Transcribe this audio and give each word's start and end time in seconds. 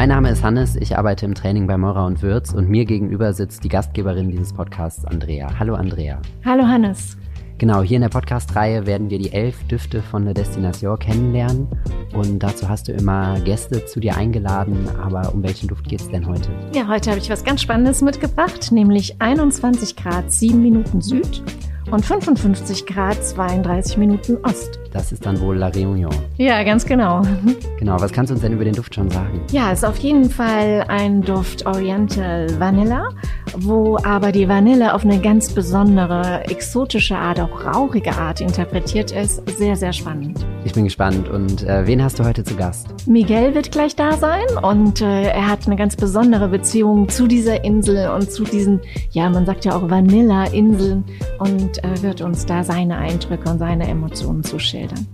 Mein 0.00 0.08
Name 0.08 0.30
ist 0.30 0.42
Hannes, 0.42 0.76
ich 0.76 0.96
arbeite 0.96 1.26
im 1.26 1.34
Training 1.34 1.66
bei 1.66 1.76
Meurer 1.76 2.06
und 2.06 2.22
Würz 2.22 2.54
und 2.54 2.70
mir 2.70 2.86
gegenüber 2.86 3.34
sitzt 3.34 3.64
die 3.64 3.68
Gastgeberin 3.68 4.30
dieses 4.30 4.50
Podcasts, 4.50 5.04
Andrea. 5.04 5.58
Hallo 5.58 5.74
Andrea. 5.74 6.22
Hallo 6.42 6.66
Hannes. 6.66 7.18
Genau, 7.58 7.82
hier 7.82 7.96
in 7.96 8.00
der 8.00 8.08
Podcast-Reihe 8.08 8.86
werden 8.86 9.10
wir 9.10 9.18
die 9.18 9.30
elf 9.30 9.62
Düfte 9.64 10.00
von 10.00 10.24
der 10.24 10.32
Destination 10.32 10.98
kennenlernen. 10.98 11.68
Und 12.14 12.42
dazu 12.42 12.66
hast 12.66 12.88
du 12.88 12.92
immer 12.92 13.38
Gäste 13.40 13.84
zu 13.84 14.00
dir 14.00 14.16
eingeladen. 14.16 14.88
Aber 15.02 15.34
um 15.34 15.42
welchen 15.42 15.68
Duft 15.68 15.86
geht 15.86 16.00
es 16.00 16.08
denn 16.08 16.26
heute? 16.26 16.48
Ja, 16.74 16.88
heute 16.88 17.10
habe 17.10 17.20
ich 17.20 17.28
was 17.28 17.44
ganz 17.44 17.60
Spannendes 17.60 18.00
mitgebracht, 18.00 18.72
nämlich 18.72 19.20
21 19.20 19.96
Grad 19.96 20.32
7 20.32 20.62
Minuten 20.62 21.02
Süd 21.02 21.42
und 21.90 22.04
55 22.04 22.86
Grad 22.86 23.24
32 23.24 23.96
Minuten 23.96 24.36
Ost. 24.44 24.78
Das 24.92 25.12
ist 25.12 25.24
dann 25.24 25.40
wohl 25.40 25.56
La 25.56 25.68
Réunion. 25.68 26.12
Ja, 26.36 26.62
ganz 26.62 26.84
genau. 26.84 27.22
Genau, 27.78 27.98
was 27.98 28.12
kannst 28.12 28.28
du 28.28 28.34
uns 28.34 28.42
denn 28.42 28.52
über 28.52 28.64
den 28.64 28.74
Duft 28.74 28.94
schon 28.94 29.08
sagen? 29.10 29.40
Ja, 29.52 29.72
ist 29.72 29.86
auf 29.86 29.96
jeden 29.96 30.28
Fall 30.28 30.84
ein 30.88 31.22
Duft 31.22 31.64
Oriental 31.64 32.46
Vanilla, 32.60 33.08
wo 33.56 33.98
aber 34.02 34.32
die 34.32 34.48
Vanille 34.48 34.94
auf 34.94 35.04
eine 35.04 35.20
ganz 35.20 35.52
besondere, 35.52 36.44
exotische 36.44 37.16
Art, 37.16 37.40
auch 37.40 37.64
rauchige 37.64 38.12
Art 38.12 38.40
interpretiert 38.40 39.12
ist. 39.12 39.42
Sehr, 39.58 39.76
sehr 39.76 39.92
spannend. 39.92 40.44
Ich 40.64 40.72
bin 40.72 40.84
gespannt. 40.84 41.28
Und 41.28 41.62
äh, 41.64 41.86
wen 41.86 42.02
hast 42.02 42.18
du 42.18 42.24
heute 42.24 42.44
zu 42.44 42.54
Gast? 42.56 42.88
Miguel 43.06 43.54
wird 43.54 43.72
gleich 43.72 43.96
da 43.96 44.12
sein 44.12 44.46
und 44.62 45.00
äh, 45.00 45.30
er 45.30 45.48
hat 45.48 45.66
eine 45.66 45.76
ganz 45.76 45.96
besondere 45.96 46.48
Beziehung 46.48 47.08
zu 47.08 47.26
dieser 47.26 47.64
Insel 47.64 48.10
und 48.10 48.30
zu 48.30 48.44
diesen, 48.44 48.80
ja, 49.10 49.28
man 49.30 49.46
sagt 49.46 49.64
ja 49.64 49.74
auch 49.74 49.88
Vanilla-Inseln 49.88 51.04
und 51.38 51.82
äh, 51.84 52.02
wird 52.02 52.20
uns 52.20 52.46
da 52.46 52.64
seine 52.64 52.98
Eindrücke 52.98 53.50
und 53.50 53.58
seine 53.58 53.88
Emotionen 53.88 54.44
zuschildern. 54.44 55.06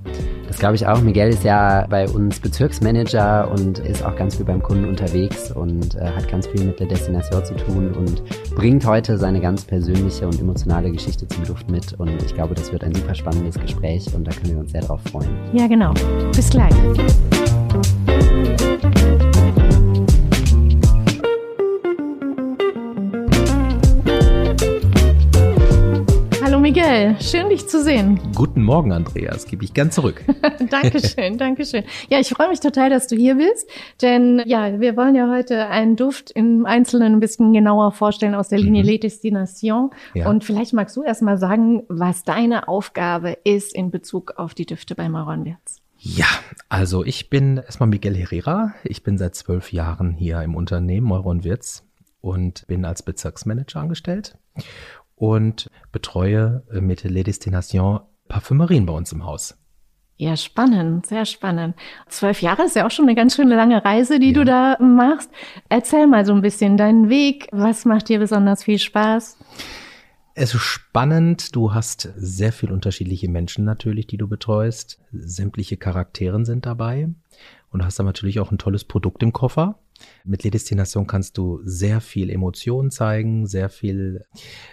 Das 0.57 0.61
glaube 0.61 0.77
ich 0.77 0.87
auch. 0.87 1.03
Miguel 1.03 1.29
ist 1.29 1.45
ja 1.45 1.87
bei 1.87 2.09
uns 2.09 2.41
Bezirksmanager 2.41 3.51
und 3.51 3.79
ist 3.81 4.03
auch 4.03 4.17
ganz 4.17 4.37
viel 4.37 4.47
beim 4.47 4.63
Kunden 4.63 4.87
unterwegs 4.87 5.51
und 5.51 5.97
äh, 5.97 6.07
hat 6.07 6.29
ganz 6.31 6.47
viel 6.47 6.65
mit 6.65 6.81
der 6.81 6.87
Destination 6.87 7.45
zu 7.45 7.55
tun 7.57 7.93
und 7.93 8.23
bringt 8.55 8.87
heute 8.87 9.19
seine 9.19 9.39
ganz 9.39 9.67
persönliche 9.67 10.25
und 10.25 10.41
emotionale 10.41 10.91
Geschichte 10.91 11.29
zum 11.29 11.45
Duft 11.45 11.71
mit. 11.71 11.93
Und 12.01 12.23
ich 12.23 12.35
glaube, 12.35 12.55
das 12.55 12.73
wird 12.73 12.85
ein 12.85 12.95
super 12.95 13.15
spannendes 13.15 13.61
Gespräch 13.61 14.07
und 14.15 14.27
da 14.27 14.31
können 14.31 14.55
wir 14.55 14.61
uns 14.61 14.73
sehr 14.73 14.81
drauf 14.81 15.03
freuen. 15.13 15.29
Ja, 15.53 15.67
genau. 15.67 15.93
Bis 16.35 16.49
gleich. 16.49 16.73
Schön 27.21 27.49
dich 27.49 27.67
zu 27.69 27.83
sehen. 27.83 28.21
Guten 28.35 28.63
Morgen, 28.63 28.93
Andreas. 28.93 29.47
Gebe 29.47 29.65
ich 29.65 29.73
gern 29.73 29.91
zurück. 29.91 30.23
Dankeschön, 30.71 31.39
Dankeschön. 31.39 31.85
Ja, 32.09 32.21
ich 32.21 32.29
freue 32.29 32.49
mich 32.49 32.61
total, 32.61 32.91
dass 32.91 33.07
du 33.07 33.17
hier 33.17 33.37
bist, 33.37 33.69
denn 34.03 34.43
ja, 34.47 34.81
wir 34.81 34.97
wollen 34.97 35.15
ja 35.15 35.31
heute 35.31 35.67
einen 35.69 35.97
Duft 35.97 36.31
im 36.31 36.67
Einzelnen 36.67 37.15
ein 37.15 37.21
bisschen 37.21 37.53
genauer 37.53 37.93
vorstellen 37.93 38.35
aus 38.35 38.49
der 38.49 38.59
Linie 38.59 38.83
mhm. 38.83 38.89
Les 38.89 39.01
Destinations. 39.01 39.91
Ja. 40.15 40.29
Und 40.29 40.45
vielleicht 40.45 40.73
magst 40.73 40.97
du 40.97 41.03
erst 41.03 41.23
mal 41.23 41.39
sagen, 41.39 41.85
was 41.89 42.23
deine 42.25 42.69
Aufgabe 42.69 43.39
ist 43.45 43.75
in 43.75 43.91
Bezug 43.91 44.35
auf 44.37 44.55
die 44.55 44.67
Düfte 44.67 44.95
bei 44.95 45.09
Mauron 45.09 45.45
Wirts. 45.45 45.81
Ja, 45.99 46.27
also 46.69 47.05
ich 47.05 47.31
bin 47.31 47.57
erstmal 47.57 47.89
Miguel 47.89 48.17
Herrera. 48.17 48.75
Ich 48.85 49.03
bin 49.03 49.17
seit 49.17 49.35
zwölf 49.35 49.73
Jahren 49.73 50.13
hier 50.13 50.43
im 50.43 50.55
Unternehmen 50.55 51.07
Meuron 51.07 51.45
Wirts 51.45 51.85
und 52.21 52.67
bin 52.67 52.85
als 52.85 53.03
Bezirksmanager 53.03 53.81
angestellt 53.81 54.37
und 55.17 55.69
betreue 55.91 56.63
äh, 56.73 56.81
mit 56.81 57.03
Les 57.03 57.25
Destinations 57.25 58.03
Parfümerien 58.29 58.87
bei 58.87 58.93
uns 58.93 59.13
im 59.13 59.25
Haus. 59.25 59.59
Ja, 60.19 60.37
spannend, 60.37 61.05
sehr 61.07 61.27
spannend. 61.27 61.77
Zwölf 62.09 62.41
Jahre 62.41 62.65
ist 62.65 62.75
ja 62.75 62.87
auch 62.87 62.91
schon 62.91 63.05
eine 63.05 63.15
ganz 63.15 63.37
schöne 63.37 63.55
lange 63.55 63.85
Reise, 63.85 64.19
die 64.19 64.29
ja. 64.29 64.33
du 64.33 64.45
da 64.45 64.79
machst. 64.81 65.31
Erzähl 65.69 66.07
mal 66.07 66.25
so 66.25 66.33
ein 66.33 66.41
bisschen 66.41 66.79
deinen 66.79 67.11
Weg. 67.11 67.49
Was 67.53 67.85
macht 67.85 68.09
dir 68.09 68.19
besonders 68.19 68.65
viel 68.65 68.79
Spaß? 68.79 69.37
Es 70.35 70.55
ist 70.55 70.63
spannend. 70.63 71.55
Du 71.55 71.75
hast 71.75 72.13
sehr 72.17 72.53
viel 72.53 72.73
unterschiedliche 72.73 73.29
Menschen 73.29 73.65
natürlich, 73.65 74.07
die 74.07 74.17
du 74.17 74.27
betreust. 74.27 75.01
Sämtliche 75.13 75.77
Charakteren 75.77 76.47
sind 76.47 76.65
dabei. 76.65 77.09
Und 77.71 77.81
du 77.81 77.85
hast 77.85 77.99
dann 77.99 78.07
natürlich 78.07 78.41
auch 78.41 78.51
ein 78.51 78.59
tolles 78.59 78.85
Produkt 78.85 79.23
im 79.23 79.35
Koffer. 79.35 79.79
Mit 80.25 80.45
Les 80.45 80.51
Destination 80.51 81.07
kannst 81.07 81.39
du 81.39 81.61
sehr 81.65 82.01
viel 82.01 82.31
Emotionen 82.31 82.91
zeigen, 82.91 83.47
sehr 83.47 83.69
viel 83.69 84.25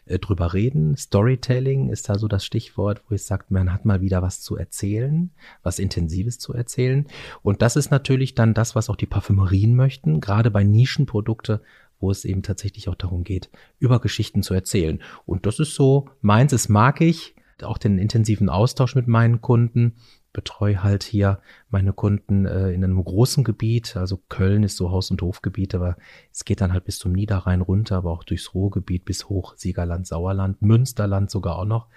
äh, 0.06 0.19
drüber 0.19 0.53
reden. 0.53 0.95
Storytelling 0.97 1.89
ist 1.89 2.09
da 2.09 2.17
so 2.17 2.28
das 2.28 2.45
Stichwort, 2.45 3.01
wo 3.07 3.16
ich 3.16 3.23
sage, 3.23 3.45
man 3.50 3.72
hat 3.72 3.85
mal 3.85 4.01
wieder 4.01 4.22
was 4.22 4.41
zu 4.41 4.57
erzählen, 4.57 5.31
was 5.61 5.79
Intensives 5.79 6.39
zu 6.39 6.53
erzählen. 6.53 7.07
Und 7.41 7.61
das 7.61 7.75
ist 7.75 7.91
natürlich 7.91 8.35
dann 8.35 8.53
das, 8.53 8.75
was 8.75 8.89
auch 8.89 8.95
die 8.95 9.06
Parfümerien 9.06 9.75
möchten, 9.75 10.22
gerade 10.22 10.51
bei 10.51 10.63
Nischenprodukte, 10.63 11.61
wo 12.00 12.11
es 12.11 12.25
eben 12.25 12.44
tatsächlich 12.44 12.90
auch 12.90 12.95
darum 12.95 13.23
geht, 13.23 13.50
über 13.79 14.00
Geschichten 14.01 14.44
zu 14.44 14.53
erzählen. 14.53 15.01
Und 15.25 15.45
das 15.45 15.59
ist 15.59 15.75
so, 15.75 16.09
meins, 16.22 16.51
es 16.53 16.69
mag 16.69 17.01
ich, 17.01 17.35
auch 17.61 17.78
den 17.78 17.97
intensiven 17.97 18.50
Austausch 18.50 18.95
mit 18.95 19.07
meinen 19.07 19.40
Kunden 19.41 19.94
betreue 20.33 20.83
halt 20.83 21.03
hier 21.03 21.39
meine 21.69 21.94
Kunden 21.94 22.45
äh, 22.45 22.71
in 22.71 22.83
einem 22.83 23.03
großen 23.03 23.44
Gebiet. 23.44 23.95
Also 23.95 24.19
Köln 24.29 24.63
ist 24.63 24.75
so 24.75 24.91
Haus- 24.91 25.11
und 25.11 25.21
Hofgebiet, 25.21 25.75
aber 25.75 25.95
es 26.31 26.44
geht 26.44 26.59
dann 26.59 26.73
halt 26.73 26.85
bis 26.85 26.99
zum 26.99 27.13
Niederrhein 27.13 27.61
runter, 27.61 27.97
aber 27.97 28.11
auch 28.11 28.23
durchs 28.23 28.53
Ruhrgebiet 28.53 29.05
bis 29.05 29.29
hoch, 29.29 29.53
Siegerland, 29.55 30.07
Sauerland, 30.07 30.61
Münsterland 30.61 31.29
sogar 31.31 31.57
auch 31.57 31.66
noch. 31.66 31.88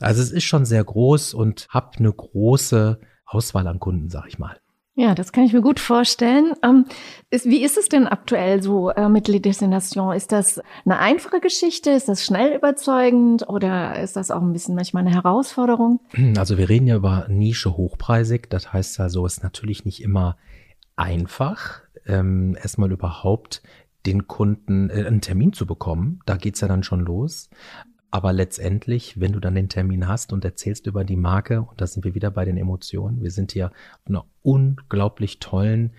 Also 0.00 0.22
es 0.22 0.32
ist 0.32 0.44
schon 0.44 0.64
sehr 0.64 0.82
groß 0.82 1.34
und 1.34 1.68
habe 1.70 1.98
eine 1.98 2.12
große 2.12 3.00
Auswahl 3.24 3.66
an 3.66 3.78
Kunden, 3.78 4.10
sag 4.10 4.26
ich 4.26 4.38
mal. 4.38 4.58
Ja, 5.00 5.14
das 5.14 5.32
kann 5.32 5.44
ich 5.44 5.54
mir 5.54 5.62
gut 5.62 5.80
vorstellen. 5.80 6.52
Ähm, 6.62 6.84
ist, 7.30 7.46
wie 7.46 7.64
ist 7.64 7.78
es 7.78 7.88
denn 7.88 8.06
aktuell 8.06 8.62
so 8.62 8.90
äh, 8.90 9.08
mit 9.08 9.28
Les 9.28 9.40
Destinations? 9.40 10.14
Ist 10.14 10.30
das 10.30 10.60
eine 10.84 10.98
einfache 10.98 11.40
Geschichte? 11.40 11.88
Ist 11.88 12.10
das 12.10 12.22
schnell 12.22 12.54
überzeugend 12.54 13.48
oder 13.48 13.98
ist 13.98 14.16
das 14.16 14.30
auch 14.30 14.42
ein 14.42 14.52
bisschen 14.52 14.74
manchmal 14.74 15.06
eine 15.06 15.14
Herausforderung? 15.14 16.00
Also 16.36 16.58
wir 16.58 16.68
reden 16.68 16.86
ja 16.86 16.96
über 16.96 17.26
Nische 17.30 17.78
hochpreisig. 17.78 18.50
Das 18.50 18.74
heißt 18.74 19.00
also, 19.00 19.24
es 19.24 19.38
ist 19.38 19.42
natürlich 19.42 19.86
nicht 19.86 20.02
immer 20.02 20.36
einfach, 20.96 21.80
ähm, 22.06 22.54
erstmal 22.60 22.92
überhaupt 22.92 23.62
den 24.04 24.28
Kunden 24.28 24.90
äh, 24.90 25.06
einen 25.06 25.22
Termin 25.22 25.54
zu 25.54 25.64
bekommen. 25.64 26.20
Da 26.26 26.36
geht's 26.36 26.60
ja 26.60 26.68
dann 26.68 26.82
schon 26.82 27.00
los. 27.00 27.48
Aber 28.10 28.32
letztendlich, 28.32 29.20
wenn 29.20 29.32
du 29.32 29.40
dann 29.40 29.54
den 29.54 29.68
Termin 29.68 30.08
hast 30.08 30.32
und 30.32 30.44
erzählst 30.44 30.86
über 30.86 31.04
die 31.04 31.16
Marke, 31.16 31.62
und 31.62 31.80
da 31.80 31.86
sind 31.86 32.04
wir 32.04 32.14
wieder 32.14 32.30
bei 32.30 32.44
den 32.44 32.56
Emotionen, 32.56 33.22
wir 33.22 33.30
sind 33.30 33.52
hier 33.52 33.66
auf 33.66 34.08
einer 34.08 34.24
unglaublich 34.42 35.38
tollen 35.38 35.92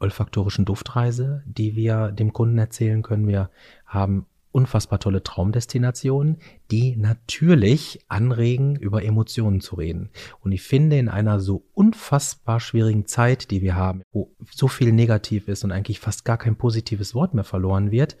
olfaktorischen 0.00 0.64
Duftreise, 0.64 1.42
die 1.46 1.74
wir 1.74 2.12
dem 2.12 2.32
Kunden 2.32 2.58
erzählen 2.58 3.02
können. 3.02 3.26
Wir 3.26 3.50
haben 3.84 4.26
unfassbar 4.58 4.98
tolle 4.98 5.22
Traumdestinationen, 5.22 6.38
die 6.72 6.96
natürlich 6.96 8.04
anregen, 8.08 8.74
über 8.74 9.04
Emotionen 9.04 9.60
zu 9.60 9.76
reden. 9.76 10.10
Und 10.40 10.50
ich 10.50 10.62
finde, 10.62 10.98
in 10.98 11.08
einer 11.08 11.38
so 11.38 11.64
unfassbar 11.74 12.58
schwierigen 12.58 13.06
Zeit, 13.06 13.52
die 13.52 13.62
wir 13.62 13.76
haben, 13.76 14.02
wo 14.10 14.34
so 14.50 14.66
viel 14.66 14.90
negativ 14.90 15.46
ist 15.46 15.62
und 15.62 15.70
eigentlich 15.70 16.00
fast 16.00 16.24
gar 16.24 16.38
kein 16.38 16.56
positives 16.56 17.14
Wort 17.14 17.34
mehr 17.34 17.44
verloren 17.44 17.92
wird, 17.92 18.16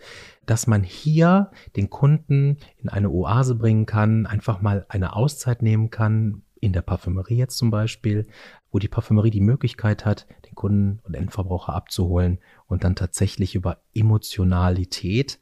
dass 0.46 0.68
man 0.68 0.84
hier 0.84 1.50
den 1.74 1.90
Kunden 1.90 2.58
in 2.76 2.88
eine 2.88 3.10
Oase 3.10 3.56
bringen 3.56 3.84
kann, 3.84 4.24
einfach 4.26 4.62
mal 4.62 4.86
eine 4.88 5.16
Auszeit 5.16 5.60
nehmen 5.60 5.90
kann, 5.90 6.42
in 6.60 6.72
der 6.72 6.82
Parfümerie 6.82 7.36
jetzt 7.36 7.58
zum 7.58 7.70
Beispiel, 7.70 8.26
wo 8.70 8.78
die 8.78 8.88
Parfümerie 8.88 9.30
die 9.30 9.40
Möglichkeit 9.40 10.04
hat, 10.04 10.26
den 10.46 10.54
Kunden 10.54 11.00
und 11.04 11.14
Endverbraucher 11.14 11.74
abzuholen 11.74 12.38
und 12.66 12.84
dann 12.84 12.96
tatsächlich 12.96 13.54
über 13.54 13.78
Emotionalität 13.94 15.38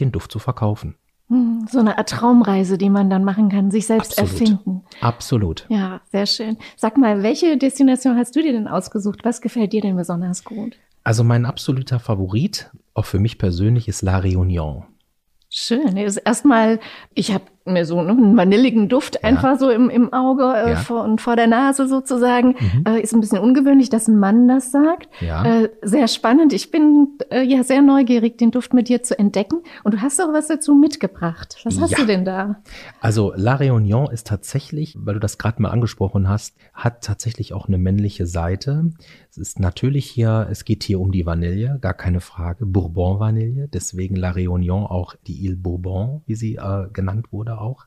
den 0.00 0.12
Duft 0.12 0.32
zu 0.32 0.38
verkaufen. 0.38 0.96
Hm, 1.28 1.66
so 1.70 1.78
eine 1.78 1.98
Art 1.98 2.08
Traumreise, 2.08 2.78
die 2.78 2.88
man 2.88 3.10
dann 3.10 3.22
machen 3.22 3.50
kann, 3.50 3.70
sich 3.70 3.86
selbst 3.86 4.18
Absolut. 4.18 4.32
erfinden. 4.32 4.82
Absolut. 5.00 5.66
Ja, 5.68 6.00
sehr 6.10 6.26
schön. 6.26 6.56
Sag 6.76 6.96
mal, 6.96 7.22
welche 7.22 7.58
Destination 7.58 8.16
hast 8.16 8.34
du 8.34 8.42
dir 8.42 8.52
denn 8.52 8.66
ausgesucht? 8.66 9.20
Was 9.24 9.40
gefällt 9.40 9.72
dir 9.72 9.82
denn 9.82 9.96
besonders 9.96 10.44
gut? 10.44 10.76
Also 11.04 11.24
mein 11.24 11.44
absoluter 11.44 12.00
Favorit, 12.00 12.70
auch 12.94 13.04
für 13.04 13.18
mich 13.18 13.38
persönlich, 13.38 13.88
ist 13.88 14.02
La 14.02 14.18
Réunion. 14.20 14.84
Schön. 15.50 15.96
Erstmal, 15.96 16.78
ich 17.14 17.32
habe 17.32 17.44
mir 17.68 17.84
so 17.84 18.02
ne, 18.02 18.10
einen 18.10 18.36
vanilligen 18.36 18.88
Duft 18.88 19.16
ja. 19.16 19.20
einfach 19.22 19.58
so 19.58 19.70
im, 19.70 19.90
im 19.90 20.12
Auge 20.12 20.44
äh, 20.44 20.70
ja. 20.70 20.76
vor, 20.76 21.04
und 21.04 21.20
vor 21.20 21.36
der 21.36 21.46
Nase 21.46 21.86
sozusagen. 21.88 22.56
Mhm. 22.58 22.84
Äh, 22.86 23.00
ist 23.00 23.14
ein 23.14 23.20
bisschen 23.20 23.38
ungewöhnlich, 23.38 23.90
dass 23.90 24.08
ein 24.08 24.18
Mann 24.18 24.48
das 24.48 24.72
sagt. 24.72 25.08
Ja. 25.20 25.44
Äh, 25.44 25.70
sehr 25.82 26.08
spannend. 26.08 26.52
Ich 26.52 26.70
bin 26.70 27.18
äh, 27.30 27.42
ja 27.42 27.62
sehr 27.62 27.82
neugierig, 27.82 28.38
den 28.38 28.50
Duft 28.50 28.74
mit 28.74 28.88
dir 28.88 29.02
zu 29.02 29.18
entdecken. 29.18 29.58
Und 29.84 29.94
du 29.94 30.00
hast 30.00 30.20
auch 30.20 30.32
was 30.32 30.48
dazu 30.48 30.74
mitgebracht. 30.74 31.56
Was 31.64 31.80
hast 31.80 31.98
du 31.98 32.06
denn 32.06 32.24
da? 32.24 32.62
Also 33.00 33.32
La 33.36 33.56
Réunion 33.56 34.10
ist 34.10 34.26
tatsächlich, 34.26 34.96
weil 34.98 35.14
du 35.14 35.20
das 35.20 35.38
gerade 35.38 35.62
mal 35.62 35.70
angesprochen 35.70 36.28
hast, 36.28 36.56
hat 36.72 37.04
tatsächlich 37.04 37.52
auch 37.52 37.68
eine 37.68 37.78
männliche 37.78 38.26
Seite. 38.26 38.90
Es 39.30 39.38
ist 39.38 39.60
natürlich 39.60 40.06
hier, 40.06 40.48
es 40.50 40.64
geht 40.64 40.82
hier 40.82 41.00
um 41.00 41.12
die 41.12 41.26
Vanille, 41.26 41.78
gar 41.80 41.94
keine 41.94 42.20
Frage. 42.20 42.66
Bourbon-Vanille, 42.66 43.68
deswegen 43.68 44.16
La 44.16 44.30
Réunion 44.30 44.84
auch 44.86 45.14
die 45.26 45.44
Ile 45.44 45.56
Bourbon, 45.56 46.22
wie 46.26 46.34
sie 46.34 46.56
äh, 46.56 46.88
genannt 46.92 47.32
wurde 47.32 47.57
auch. 47.60 47.86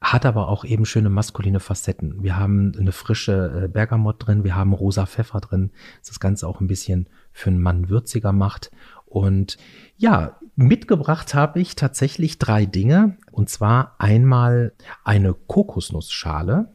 hat 0.00 0.26
aber 0.26 0.48
auch 0.48 0.64
eben 0.64 0.84
schöne 0.84 1.10
maskuline 1.10 1.60
Facetten. 1.60 2.22
Wir 2.24 2.36
haben 2.36 2.72
eine 2.76 2.90
frische 2.90 3.64
äh, 3.64 3.68
Bergamott 3.68 4.26
drin, 4.26 4.42
wir 4.42 4.56
haben 4.56 4.72
rosa 4.72 5.06
Pfeffer 5.06 5.40
drin, 5.40 5.70
das 6.00 6.08
das 6.08 6.20
Ganze 6.20 6.48
auch 6.48 6.60
ein 6.60 6.66
bisschen 6.66 7.08
für 7.32 7.50
einen 7.50 7.62
Mann 7.62 7.88
würziger 7.88 8.32
macht. 8.32 8.72
Und 9.06 9.58
ja, 9.96 10.38
mitgebracht 10.56 11.34
habe 11.34 11.60
ich 11.60 11.76
tatsächlich 11.76 12.38
drei 12.38 12.66
Dinge. 12.66 13.16
Und 13.30 13.48
zwar 13.48 13.94
einmal 13.98 14.72
eine 15.04 15.34
Kokosnussschale, 15.34 16.72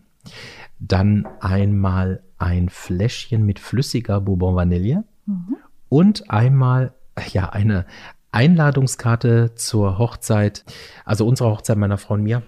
dann 0.80 1.28
einmal 1.42 2.24
ein 2.38 2.70
Fläschchen 2.70 3.46
mit 3.46 3.60
flüssiger 3.60 4.22
Bourbon 4.22 4.56
Vanille 4.56 5.04
mhm. 5.26 5.58
und 5.90 6.30
einmal 6.30 6.94
ja 7.32 7.50
eine 7.50 7.86
Einladungskarte 8.38 9.56
zur 9.56 9.98
Hochzeit, 9.98 10.63
also 11.06 11.25
unserer 11.25 11.50
Hochzeit 11.50 11.75
meiner 11.75 11.98
Frau 11.98 12.13
und 12.13 12.22
mir 12.22 12.44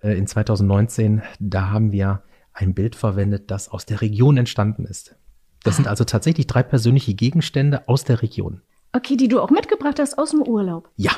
äh, 0.00 0.16
in 0.16 0.28
2019. 0.28 1.22
Da 1.40 1.70
haben 1.70 1.90
wir 1.90 2.22
ein 2.52 2.74
Bild 2.74 2.94
verwendet, 2.94 3.50
das 3.50 3.68
aus 3.68 3.84
der 3.84 4.02
Region 4.02 4.36
entstanden 4.36 4.84
ist. 4.84 5.16
Das 5.64 5.74
sind 5.74 5.88
also 5.88 6.04
tatsächlich 6.04 6.46
drei 6.46 6.62
persönliche 6.62 7.14
Gegenstände 7.14 7.88
aus 7.88 8.04
der 8.04 8.22
Region. 8.22 8.62
Okay, 8.92 9.16
die 9.16 9.26
du 9.26 9.40
auch 9.40 9.50
mitgebracht 9.50 9.98
hast 9.98 10.16
aus 10.16 10.30
dem 10.30 10.42
Urlaub. 10.42 10.90
Ja, 10.94 11.10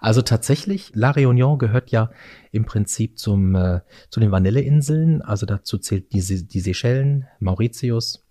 also 0.00 0.22
tatsächlich, 0.22 0.92
La 0.94 1.10
Réunion 1.10 1.58
gehört 1.58 1.90
ja 1.90 2.12
im 2.52 2.66
Prinzip 2.66 3.18
zum, 3.18 3.56
äh, 3.56 3.80
zu 4.08 4.20
den 4.20 4.30
Vanilleinseln. 4.30 5.20
Also 5.20 5.46
dazu 5.46 5.78
zählt 5.78 6.12
die, 6.12 6.20
die 6.22 6.60
Seychellen, 6.60 7.26
Mauritius. 7.40 8.24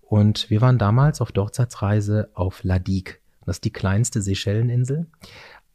Und 0.00 0.48
wir 0.48 0.62
waren 0.62 0.78
damals 0.78 1.20
auf 1.20 1.32
der 1.32 1.42
Hochzeitsreise 1.42 2.30
auf 2.32 2.64
La 2.64 2.78
Digue. 2.78 3.16
Das 3.46 3.56
ist 3.56 3.64
die 3.64 3.72
kleinste 3.72 4.20
Seychelleninsel. 4.20 5.06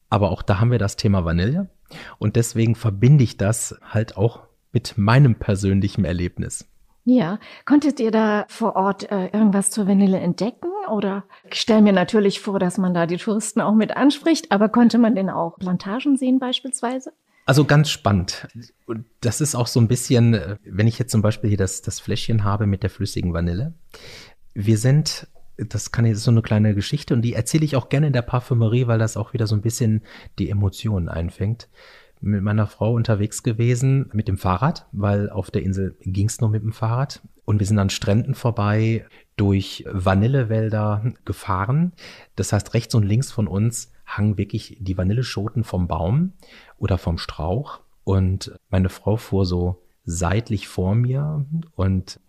Aber 0.10 0.32
auch 0.32 0.44
da 0.44 0.60
haben 0.60 0.72
wir 0.72 0.80
das 0.80 0.98
Thema 0.98 1.26
Vanille. 1.26 1.70
Und 2.20 2.36
deswegen 2.36 2.76
verbinde 2.76 3.24
ich 3.24 3.38
das 3.38 3.80
halt 3.82 4.18
auch 4.18 4.42
mit 4.72 4.98
meinem 4.98 5.36
persönlichen 5.36 6.06
Erlebnis. 6.06 6.68
Ja, 7.04 7.40
konntet 7.66 8.00
ihr 8.00 8.12
da 8.12 8.46
vor 8.48 8.76
Ort 8.76 9.12
äh, 9.12 9.28
irgendwas 9.28 9.72
zur 9.72 9.88
Vanille 9.88 10.20
entdecken? 10.20 10.70
Oder 10.92 11.24
ich 11.50 11.60
stelle 11.60 11.82
mir 11.82 11.94
natürlich 11.94 12.42
vor, 12.42 12.60
dass 12.60 12.78
man 12.78 12.94
da 12.94 13.08
die 13.08 13.18
Touristen 13.18 13.62
auch 13.62 13.74
mit 13.74 13.96
anspricht, 13.96 14.52
aber 14.52 14.70
konnte 14.70 15.00
man 15.00 15.16
denn 15.16 15.30
auch 15.30 15.58
Plantagen 15.58 16.18
sehen 16.18 16.38
beispielsweise? 16.38 17.14
Also 17.46 17.66
ganz 17.66 17.90
spannend. 17.90 18.48
Und 18.86 19.06
das 19.22 19.42
ist 19.42 19.56
auch 19.56 19.68
so 19.68 19.80
ein 19.80 19.88
bisschen, 19.88 20.36
äh, 20.36 20.58
wenn 20.64 20.88
ich 20.88 21.00
jetzt 21.00 21.12
zum 21.12 21.22
Beispiel 21.22 21.50
hier 21.50 21.58
das, 21.58 21.82
das 21.82 22.00
Fläschchen 22.00 22.44
habe 22.44 22.68
mit 22.68 22.84
der 22.84 22.92
flüssigen 22.92 23.34
Vanille. 23.34 23.74
Wir 24.54 24.78
sind 24.78 25.28
das 25.70 25.92
kann 25.92 26.06
jetzt 26.06 26.24
so 26.24 26.32
eine 26.32 26.42
kleine 26.42 26.76
Geschichte 26.76 27.14
und 27.14 27.22
die 27.22 27.34
erzähle 27.34 27.66
ich 27.66 27.76
auch 27.76 27.90
gerne 27.90 28.08
in 28.08 28.14
der 28.14 28.22
Parfümerie, 28.22 28.88
weil 28.88 29.00
das 29.00 29.18
auch 29.18 29.34
wieder 29.34 29.48
so 29.48 29.56
ein 29.56 29.62
bisschen 29.62 30.02
die 30.40 30.50
Emotionen 30.50 31.10
einfängt. 31.10 31.70
Mit 32.20 32.44
meiner 32.44 32.68
Frau 32.68 32.94
unterwegs 32.94 33.42
gewesen 33.42 34.10
mit 34.14 34.28
dem 34.28 34.38
Fahrrad, 34.38 34.86
weil 34.92 35.30
auf 35.30 35.50
der 35.50 35.64
Insel 35.64 35.96
ging 36.02 36.28
es 36.28 36.40
nur 36.40 36.52
mit 36.52 36.62
dem 36.62 36.72
Fahrrad. 36.72 37.22
Und 37.46 37.60
wir 37.60 37.66
sind 37.66 37.80
an 37.80 37.90
Stränden 37.90 38.36
vorbei 38.36 39.06
durch 39.36 39.84
Vanillewälder 39.92 41.14
gefahren. 41.26 41.94
Das 42.36 42.54
heißt, 42.54 42.76
rechts 42.76 42.94
und 42.94 43.04
links 43.04 43.32
von 43.32 43.48
uns 43.48 43.92
hangen 44.06 44.38
wirklich 44.38 44.78
die 44.80 44.98
Vanilleschoten 44.98 45.64
vom 45.64 45.88
Baum 45.88 46.34
oder 46.78 47.00
vom 47.00 47.18
Strauch. 47.18 47.80
Und 48.04 48.54
meine 48.70 48.90
Frau 48.90 49.18
fuhr 49.18 49.46
so 49.46 49.82
seitlich 50.04 50.68
vor 50.68 50.94
mir 50.96 51.46
und 51.76 52.20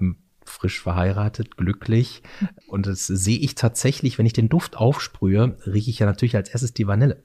frisch 0.44 0.80
verheiratet, 0.80 1.56
glücklich. 1.56 2.22
Und 2.66 2.86
das 2.86 3.06
sehe 3.06 3.38
ich 3.38 3.54
tatsächlich, 3.54 4.18
wenn 4.18 4.26
ich 4.26 4.32
den 4.32 4.48
Duft 4.48 4.76
aufsprühe, 4.76 5.56
rieche 5.66 5.90
ich 5.90 5.98
ja 5.98 6.06
natürlich 6.06 6.36
als 6.36 6.50
erstes 6.50 6.74
die 6.74 6.86
Vanille. 6.86 7.22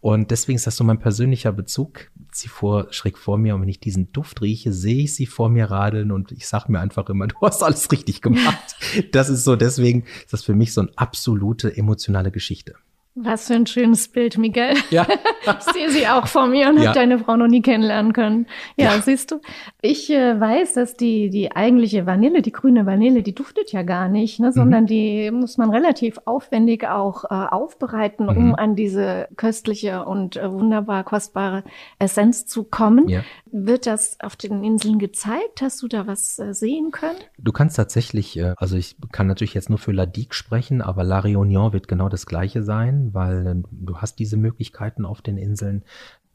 Und 0.00 0.30
deswegen 0.30 0.56
ist 0.56 0.66
das 0.66 0.76
so 0.76 0.84
mein 0.84 1.00
persönlicher 1.00 1.52
Bezug. 1.52 2.10
Sie 2.30 2.48
vor, 2.48 2.86
schräg 2.92 3.18
vor 3.18 3.36
mir 3.36 3.54
und 3.54 3.62
wenn 3.62 3.68
ich 3.68 3.80
diesen 3.80 4.12
Duft 4.12 4.42
rieche, 4.42 4.72
sehe 4.72 5.04
ich 5.04 5.14
sie 5.14 5.26
vor 5.26 5.48
mir 5.48 5.70
radeln 5.70 6.12
und 6.12 6.30
ich 6.30 6.46
sage 6.46 6.70
mir 6.70 6.78
einfach 6.78 7.08
immer, 7.08 7.26
du 7.28 7.36
hast 7.42 7.62
alles 7.62 7.90
richtig 7.90 8.22
gemacht. 8.22 8.76
Das 9.12 9.28
ist 9.28 9.44
so, 9.44 9.56
deswegen 9.56 10.04
ist 10.20 10.32
das 10.32 10.44
für 10.44 10.54
mich 10.54 10.72
so 10.72 10.82
eine 10.82 10.90
absolute 10.96 11.76
emotionale 11.76 12.30
Geschichte. 12.30 12.76
Was 13.20 13.48
für 13.48 13.54
ein 13.54 13.66
schönes 13.66 14.08
Bild, 14.08 14.38
Miguel. 14.38 14.74
Ja. 14.90 15.06
ich 15.42 15.72
sehe 15.72 15.90
sie 15.90 16.06
auch 16.06 16.26
vor 16.26 16.46
mir 16.46 16.68
und 16.68 16.78
ja. 16.78 16.86
habe 16.86 16.98
deine 16.98 17.18
Frau 17.18 17.36
noch 17.36 17.48
nie 17.48 17.62
kennenlernen 17.62 18.12
können. 18.12 18.46
Ja, 18.76 18.94
ja. 18.94 19.00
siehst 19.00 19.30
du. 19.30 19.40
Ich 19.82 20.10
äh, 20.10 20.38
weiß, 20.38 20.74
dass 20.74 20.94
die, 20.94 21.30
die 21.30 21.54
eigentliche 21.54 22.06
Vanille, 22.06 22.42
die 22.42 22.52
grüne 22.52 22.86
Vanille, 22.86 23.22
die 23.22 23.34
duftet 23.34 23.72
ja 23.72 23.82
gar 23.82 24.08
nicht, 24.08 24.40
ne, 24.40 24.52
sondern 24.52 24.84
mhm. 24.84 24.88
die 24.88 25.30
muss 25.30 25.58
man 25.58 25.70
relativ 25.70 26.18
aufwendig 26.24 26.86
auch 26.86 27.24
äh, 27.24 27.28
aufbereiten, 27.28 28.26
mhm. 28.26 28.36
um 28.36 28.54
an 28.54 28.76
diese 28.76 29.28
köstliche 29.36 30.04
und 30.04 30.36
äh, 30.36 30.50
wunderbar 30.50 31.04
kostbare 31.04 31.64
Essenz 31.98 32.46
zu 32.46 32.64
kommen. 32.64 33.08
Ja. 33.08 33.22
Wird 33.50 33.86
das 33.86 34.18
auf 34.20 34.36
den 34.36 34.62
Inseln 34.62 34.98
gezeigt? 34.98 35.62
Hast 35.62 35.82
du 35.82 35.88
da 35.88 36.06
was 36.06 36.38
äh, 36.38 36.52
sehen 36.52 36.90
können? 36.90 37.18
Du 37.38 37.52
kannst 37.52 37.76
tatsächlich, 37.76 38.38
äh, 38.38 38.54
also 38.56 38.76
ich 38.76 38.96
kann 39.12 39.26
natürlich 39.26 39.54
jetzt 39.54 39.70
nur 39.70 39.78
für 39.78 39.92
La 39.92 40.06
Digue 40.06 40.34
sprechen, 40.34 40.82
aber 40.82 41.04
La 41.04 41.20
Réunion 41.20 41.72
wird 41.72 41.88
genau 41.88 42.08
das 42.08 42.26
gleiche 42.26 42.62
sein, 42.62 43.07
weil 43.14 43.46
äh, 43.46 43.54
du 43.70 43.98
hast 43.98 44.18
diese 44.18 44.36
Möglichkeiten 44.36 45.04
auf 45.04 45.22
den 45.22 45.38
Inseln, 45.38 45.82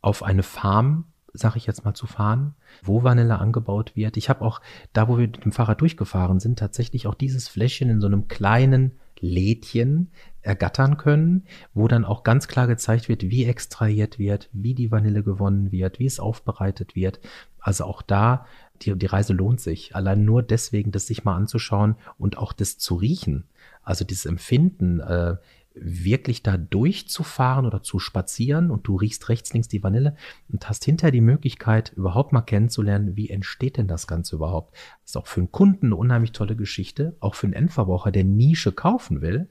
auf 0.02 0.24
eine 0.24 0.44
Farm 0.44 1.06
sag 1.34 1.56
ich 1.56 1.66
jetzt 1.66 1.84
mal, 1.84 1.96
zu 1.96 2.06
fahren, 2.06 2.54
wo 2.84 3.04
Vanille 3.04 3.40
angebaut 3.40 3.96
wird. 3.96 4.18
Ich 4.18 4.30
habe 4.30 4.42
auch, 4.46 4.62
da 4.94 5.08
wo 5.08 5.18
wir 5.18 5.28
mit 5.28 5.44
dem 5.44 5.52
Fahrrad 5.52 5.82
durchgefahren 5.82 6.40
sind, 6.40 6.60
tatsächlich 6.60 7.08
auch 7.08 7.16
dieses 7.16 7.48
Fläschchen 7.48 7.90
in 7.90 8.02
so 8.02 8.08
einem 8.08 8.28
kleinen 8.28 8.92
Lädchen 9.20 10.12
ergattern 10.42 10.98
können, 10.98 11.46
wo 11.74 11.88
dann 11.88 12.06
auch 12.06 12.24
ganz 12.24 12.48
klar 12.48 12.68
gezeigt 12.68 13.10
wird, 13.10 13.24
wie 13.24 13.46
extrahiert 13.46 14.20
wird, 14.20 14.50
wie 14.52 14.76
die 14.76 14.92
Vanille 14.92 15.24
gewonnen 15.24 15.72
wird, 15.72 15.98
wie 15.98 16.06
es 16.06 16.20
aufbereitet 16.20 16.96
wird. 16.96 17.20
Also 17.60 17.86
auch 17.86 18.02
da, 18.02 18.46
die, 18.82 18.96
die 18.98 19.06
Reise 19.06 19.34
lohnt 19.34 19.62
sich. 19.62 19.96
Allein 19.96 20.26
nur 20.26 20.44
deswegen, 20.44 20.92
das 20.92 21.08
sich 21.08 21.24
mal 21.24 21.36
anzuschauen 21.36 21.96
und 22.18 22.38
auch 22.38 22.54
das 22.54 22.78
zu 22.78 22.96
riechen. 22.96 23.46
Also 23.82 24.06
dieses 24.06 24.26
Empfinden, 24.26 25.00
äh, 25.00 25.38
wirklich 25.76 26.44
da 26.44 26.58
durchzufahren 26.58 27.66
oder 27.66 27.82
zu 27.82 28.00
spazieren 28.00 28.70
und 28.70 28.88
du 28.88 28.96
riechst 28.96 29.30
rechts, 29.30 29.54
links 29.54 29.68
die 29.68 29.84
Vanille 29.84 30.16
und 30.50 30.70
hast 30.70 30.86
hinterher 30.86 31.12
die 31.12 31.22
Möglichkeit, 31.22 31.94
überhaupt 31.96 32.32
mal 32.32 32.42
kennenzulernen, 32.42 33.16
wie 33.16 33.30
entsteht 33.30 33.78
denn 33.78 33.88
das 33.88 34.08
Ganze 34.08 34.36
überhaupt. 34.36 34.76
Das 35.02 35.12
ist 35.12 35.18
auch 35.18 35.28
für 35.28 35.42
einen 35.42 35.52
Kunden 35.52 35.88
eine 35.88 35.96
unheimlich 35.96 36.32
tolle 36.32 36.56
Geschichte, 36.56 37.16
auch 37.20 37.36
für 37.36 37.48
einen 37.48 37.54
Endverbraucher, 37.54 38.12
der 38.12 38.24
Nische 38.24 38.72
kaufen 38.72 39.22
will, 39.22 39.50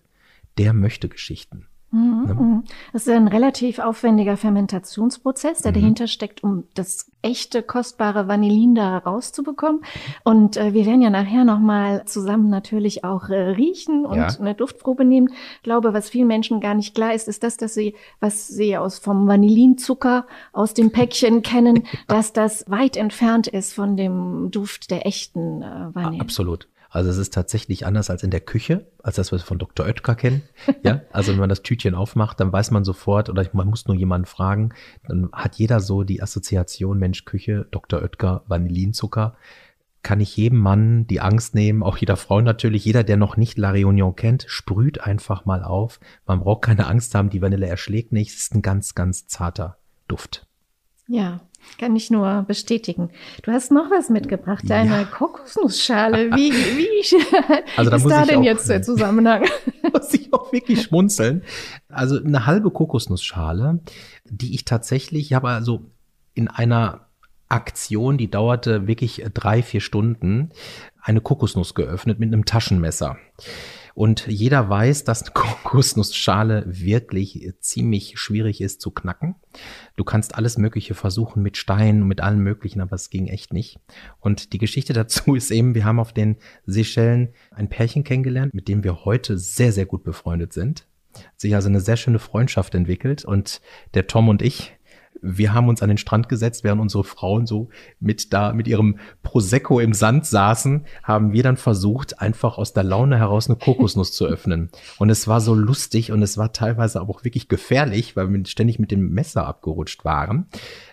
der 0.58 0.72
möchte 0.72 1.08
Geschichten. 1.08 1.66
Mhm, 1.93 2.25
ne? 2.27 2.35
mhm. 2.35 2.65
Das 2.93 3.06
ist 3.06 3.12
ein 3.12 3.29
relativ 3.29 3.79
aufwendiger 3.79 4.37
Fermentationsprozess, 4.37 5.59
der 5.59 5.73
mhm. 5.73 5.77
dahinter 5.77 6.06
steckt, 6.06 6.43
um 6.43 6.65
das 6.75 7.11
echte, 7.21 7.62
kostbare 7.62 8.27
Vanillin 8.29 8.75
da 8.75 8.99
rauszubekommen. 8.99 9.83
Und 10.25 10.56
äh, 10.56 10.73
wir 10.73 10.87
werden 10.87 11.03
ja 11.03 11.11
nachher 11.11 11.44
nochmal 11.44 12.05
zusammen 12.06 12.49
natürlich 12.49 13.05
auch 13.05 13.29
äh, 13.29 13.35
riechen 13.35 14.06
und 14.06 14.17
ja. 14.17 14.29
eine 14.41 14.55
Duftprobe 14.55 15.05
nehmen. 15.05 15.29
Ich 15.56 15.62
glaube, 15.62 15.93
was 15.93 16.09
vielen 16.09 16.29
Menschen 16.29 16.61
gar 16.61 16.75
nicht 16.75 16.94
klar 16.94 17.15
ist, 17.15 17.29
ist 17.29 17.43
das, 17.43 17.58
dass 17.58 17.75
sie, 17.75 17.94
was 18.20 18.49
sie 18.49 18.77
aus 18.77 18.99
vom 18.99 19.29
Vanillinzucker 19.29 20.27
aus 20.53 20.72
dem 20.75 20.93
Päckchen 20.93 21.43
kennen, 21.43 21.84
dass 22.08 22.32
das 22.32 22.65
weit 22.70 22.96
entfernt 22.96 23.49
ist 23.49 23.75
von 23.75 23.96
dem 23.99 24.51
Duft 24.51 24.91
der 24.91 25.06
echten 25.06 25.63
äh, 25.63 25.94
Vanille. 25.94 26.22
Absolut. 26.22 26.69
Also 26.93 27.08
es 27.08 27.17
ist 27.17 27.32
tatsächlich 27.32 27.87
anders 27.87 28.11
als 28.11 28.22
in 28.22 28.31
der 28.31 28.43
Küche, 28.43 28.87
als 29.03 29.17
das, 29.17 29.32
was 29.32 29.41
wir 29.41 29.46
von 29.46 29.58
Dr. 29.58 29.87
Oetker 29.87 30.15
kennen. 30.15 30.43
Ja, 30.82 31.01
also 31.13 31.32
wenn 31.32 31.41
man 31.41 31.49
das 31.49 31.63
Tütchen 31.63 31.94
aufmacht, 31.94 32.39
dann 32.39 32.53
weiß 32.53 32.70
man 32.70 32.84
sofort 32.84 33.31
oder 33.31 33.49
man 33.55 33.67
muss 33.67 33.87
nur 33.87 33.96
jemanden 33.96 34.27
fragen, 34.27 34.75
dann 35.08 35.31
hat 35.32 35.55
jeder 35.56 35.81
so 35.81 36.03
die 36.03 36.22
Assoziation 36.22 36.99
Mensch 36.99 37.25
Küche, 37.25 37.67
Dr. 37.70 38.03
Oetker, 38.03 38.44
Vanillinzucker. 38.46 39.37
Kann 40.03 40.20
ich 40.20 40.37
jedem 40.37 40.58
Mann 40.58 41.06
die 41.06 41.20
Angst 41.20 41.55
nehmen, 41.55 41.82
auch 41.82 41.96
jeder 41.96 42.17
Frau 42.17 42.43
natürlich, 42.43 42.84
jeder, 42.84 43.05
der 43.05 43.17
noch 43.17 43.39
nicht 43.39 43.56
La 43.56 43.70
Réunion 43.70 44.15
kennt, 44.15 44.44
sprüht 44.49 45.01
einfach 45.01 45.46
mal 45.46 45.63
auf. 45.63 45.99
Man 46.27 46.41
braucht 46.41 46.63
keine 46.63 46.89
Angst 46.89 47.15
haben, 47.15 47.31
die 47.31 47.41
Vanille 47.41 47.69
erschlägt 47.69 48.13
nicht. 48.13 48.32
Es 48.32 48.43
ist 48.43 48.55
ein 48.55 48.63
ganz, 48.63 48.94
ganz 48.94 49.29
zarter 49.29 49.79
Duft. 50.08 50.46
Ja, 51.06 51.41
kann 51.78 51.96
ich 51.96 52.10
nur 52.10 52.44
bestätigen. 52.46 53.10
Du 53.42 53.52
hast 53.52 53.72
noch 53.72 53.90
was 53.90 54.08
mitgebracht, 54.08 54.70
eine 54.70 54.90
ja. 54.90 55.04
Kokosnussschale. 55.04 56.31
Wie, 56.36 56.52
wie 56.52 57.16
also 57.76 57.90
da 57.90 57.96
ist 57.96 58.06
da 58.08 58.24
denn 58.24 58.40
auch, 58.40 58.44
jetzt 58.44 58.69
der 58.69 58.82
Zusammenhang? 58.82 59.44
muss 59.92 60.14
ich 60.14 60.32
auch 60.32 60.52
wirklich 60.52 60.82
schmunzeln. 60.82 61.42
Also 61.88 62.22
eine 62.22 62.46
halbe 62.46 62.70
Kokosnussschale, 62.70 63.81
die 64.24 64.54
ich 64.54 64.64
tatsächlich, 64.64 65.26
ich 65.26 65.34
habe 65.34 65.48
also 65.48 65.90
in 66.34 66.48
einer 66.48 67.08
Aktion, 67.48 68.16
die 68.16 68.31
dauerte 68.31 68.86
wirklich 68.86 69.24
drei, 69.34 69.62
vier 69.62 69.81
Stunden, 69.81 70.50
eine 71.00 71.20
Kokosnuss 71.20 71.74
geöffnet 71.74 72.19
mit 72.19 72.28
einem 72.28 72.44
Taschenmesser. 72.44 73.16
Und 73.94 74.27
jeder 74.27 74.69
weiß, 74.69 75.05
dass 75.05 75.22
eine 75.22 75.32
Kokosnussschale 75.34 76.65
wirklich 76.67 77.53
ziemlich 77.61 78.19
schwierig 78.19 78.61
ist 78.61 78.81
zu 78.81 78.91
knacken. 78.91 79.37
Du 79.96 80.05
kannst 80.05 80.34
alles 80.34 80.58
Mögliche 80.58 80.94
versuchen 80.94 81.43
mit 81.43 81.56
Steinen 81.56 82.03
und 82.03 82.08
mit 82.08 82.20
allem 82.20 82.41
Möglichen, 82.41 82.81
aber 82.81 82.94
es 82.94 83.11
ging 83.11 83.29
echt 83.29 83.53
nicht. 83.53 83.79
Und 84.20 84.53
die 84.53 84.58
Geschichte 84.58 84.93
dazu 84.93 85.34
ist 85.34 85.51
eben, 85.51 85.75
wir 85.75 85.84
haben 85.84 86.01
auf 86.01 86.13
den 86.13 86.37
Seychellen 86.67 87.31
ein 87.51 87.69
Pärchen 87.69 88.05
kennengelernt, 88.05 88.55
mit 88.55 88.69
dem 88.69 88.84
wir 88.84 89.05
heute 89.05 89.39
sehr, 89.39 89.72
sehr 89.72 89.87
gut 89.87 90.05
befreundet 90.05 90.53
sind. 90.53 90.87
Sich 91.37 91.55
also 91.55 91.69
eine 91.69 91.81
sehr 91.81 91.99
schöne 91.99 92.19
Freundschaft 92.19 92.75
entwickelt 92.75 93.25
und 93.25 93.61
der 93.93 94.06
Tom 94.06 94.31
und 94.31 94.41
ich, 94.41 94.72
wir 95.20 95.54
haben 95.54 95.69
uns 95.69 95.82
an 95.82 95.88
den 95.88 95.98
Strand 95.98 96.28
gesetzt, 96.28 96.64
während 96.64 96.81
unsere 96.81 97.04
Frauen 97.04 97.46
so 97.46 97.69
mit 98.00 98.32
da, 98.32 98.52
mit 98.52 98.66
ihrem 98.66 98.98
Prosecco 99.22 99.78
im 99.78 99.94
Sand 99.94 100.26
saßen, 100.26 100.84
haben 101.02 101.32
wir 101.32 101.42
dann 101.42 101.56
versucht, 101.56 102.20
einfach 102.20 102.58
aus 102.58 102.72
der 102.72 102.82
Laune 102.82 103.19
heraus 103.19 103.48
eine 103.48 103.58
Kokosnuss 103.58 104.12
zu 104.12 104.26
öffnen. 104.26 104.70
Und 104.98 105.10
es 105.10 105.28
war 105.28 105.40
so 105.40 105.54
lustig 105.54 106.12
und 106.12 106.22
es 106.22 106.38
war 106.38 106.52
teilweise 106.52 107.00
aber 107.00 107.10
auch 107.10 107.24
wirklich 107.24 107.48
gefährlich, 107.48 108.16
weil 108.16 108.32
wir 108.32 108.46
ständig 108.46 108.78
mit 108.78 108.90
dem 108.90 109.10
Messer 109.10 109.46
abgerutscht 109.46 110.04
waren. 110.04 110.46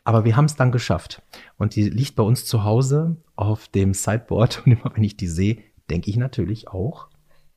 Aber 0.03 0.25
wir 0.25 0.35
haben 0.35 0.45
es 0.45 0.55
dann 0.55 0.71
geschafft. 0.71 1.21
Und 1.57 1.75
die 1.75 1.89
liegt 1.89 2.15
bei 2.15 2.23
uns 2.23 2.45
zu 2.45 2.63
Hause 2.63 3.17
auf 3.35 3.67
dem 3.67 3.93
Sideboard 3.93 4.63
und 4.65 4.73
immer 4.73 4.91
wenn 4.95 5.03
ich 5.03 5.17
die 5.17 5.27
sehe, 5.27 5.57
denke 5.89 6.09
ich 6.09 6.17
natürlich 6.17 6.67
auch 6.67 7.09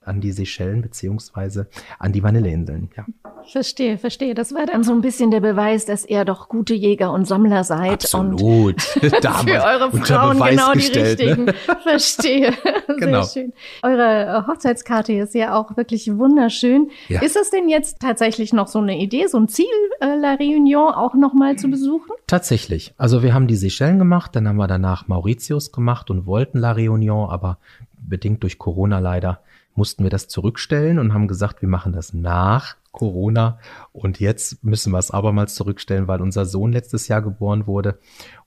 an 0.05 0.21
die 0.21 0.33
Seychellen 0.33 0.83
beziehungsweise 0.83 1.69
an 1.99 2.13
die 2.13 2.23
Vanilleinseln. 2.23 2.91
Ja. 2.97 3.07
Verstehe, 3.45 3.99
verstehe. 3.99 4.35
Das 4.35 4.55
war 4.55 4.67
dann 4.67 4.85
so 4.85 4.93
ein 4.93 5.01
bisschen 5.01 5.31
der 5.31 5.41
Beweis, 5.41 5.85
dass 5.85 6.05
ihr 6.05 6.25
doch 6.25 6.49
gute 6.49 6.75
Jäger 6.75 7.13
und 7.13 7.27
Sammler 7.27 7.65
seid. 7.65 8.05
Absolut. 8.05 8.77
Und 9.03 9.51
für 9.51 9.65
eure 9.65 9.91
Frauen 9.91 10.41
genau 10.41 10.73
die 10.73 10.79
ne? 10.79 11.05
richtigen. 11.05 11.45
Ne? 11.47 11.55
Verstehe. 11.83 12.53
genau. 12.99 13.23
Sehr 13.23 13.45
schön. 13.45 13.53
Eure 13.83 14.47
Hochzeitskarte 14.47 15.13
ist 15.15 15.35
ja 15.35 15.55
auch 15.55 15.77
wirklich 15.77 16.17
wunderschön. 16.17 16.91
Ja. 17.09 17.21
Ist 17.21 17.37
es 17.37 17.51
denn 17.51 17.69
jetzt 17.69 18.01
tatsächlich 18.01 18.53
noch 18.53 18.69
so 18.69 18.79
eine 18.79 18.99
Idee, 18.99 19.27
so 19.27 19.39
ein 19.39 19.49
Ziel, 19.49 19.67
äh, 20.01 20.17
La 20.17 20.35
Réunion 20.35 20.93
auch 20.93 21.15
nochmal 21.15 21.57
zu 21.57 21.69
besuchen? 21.69 22.13
Tatsächlich. 22.27 22.95
Also 22.97 23.23
wir 23.23 23.35
haben 23.35 23.47
die 23.47 23.57
Seychellen 23.57 23.99
gemacht, 23.99 24.37
dann 24.37 24.49
haben 24.49 24.57
wir 24.57 24.69
danach 24.69 25.09
Mauritius 25.09 25.73
gemacht 25.73 26.11
und 26.11 26.27
wollten 26.27 26.59
La 26.59 26.73
Réunion, 26.73 27.29
aber 27.29 27.59
bedingt 27.99 28.43
durch 28.43 28.59
Corona 28.59 28.99
leider 28.99 29.41
mussten 29.75 30.03
wir 30.03 30.11
das 30.11 30.29
zurückstellen 30.29 30.99
und 30.99 31.15
haben 31.15 31.29
gesagt, 31.29 31.63
wir 31.63 31.69
machen 31.69 31.93
das 31.93 32.13
nach 32.13 32.77
Corona. 32.93 33.59
Und 33.93 34.21
jetzt 34.21 34.63
müssen 34.63 34.93
wir 34.93 34.99
es 34.99 35.11
abermals 35.11 35.55
zurückstellen, 35.55 36.09
weil 36.09 36.21
unser 36.21 36.45
Sohn 36.45 36.73
letztes 36.73 37.09
Jahr 37.09 37.23
geboren 37.23 37.67
wurde 37.67 37.99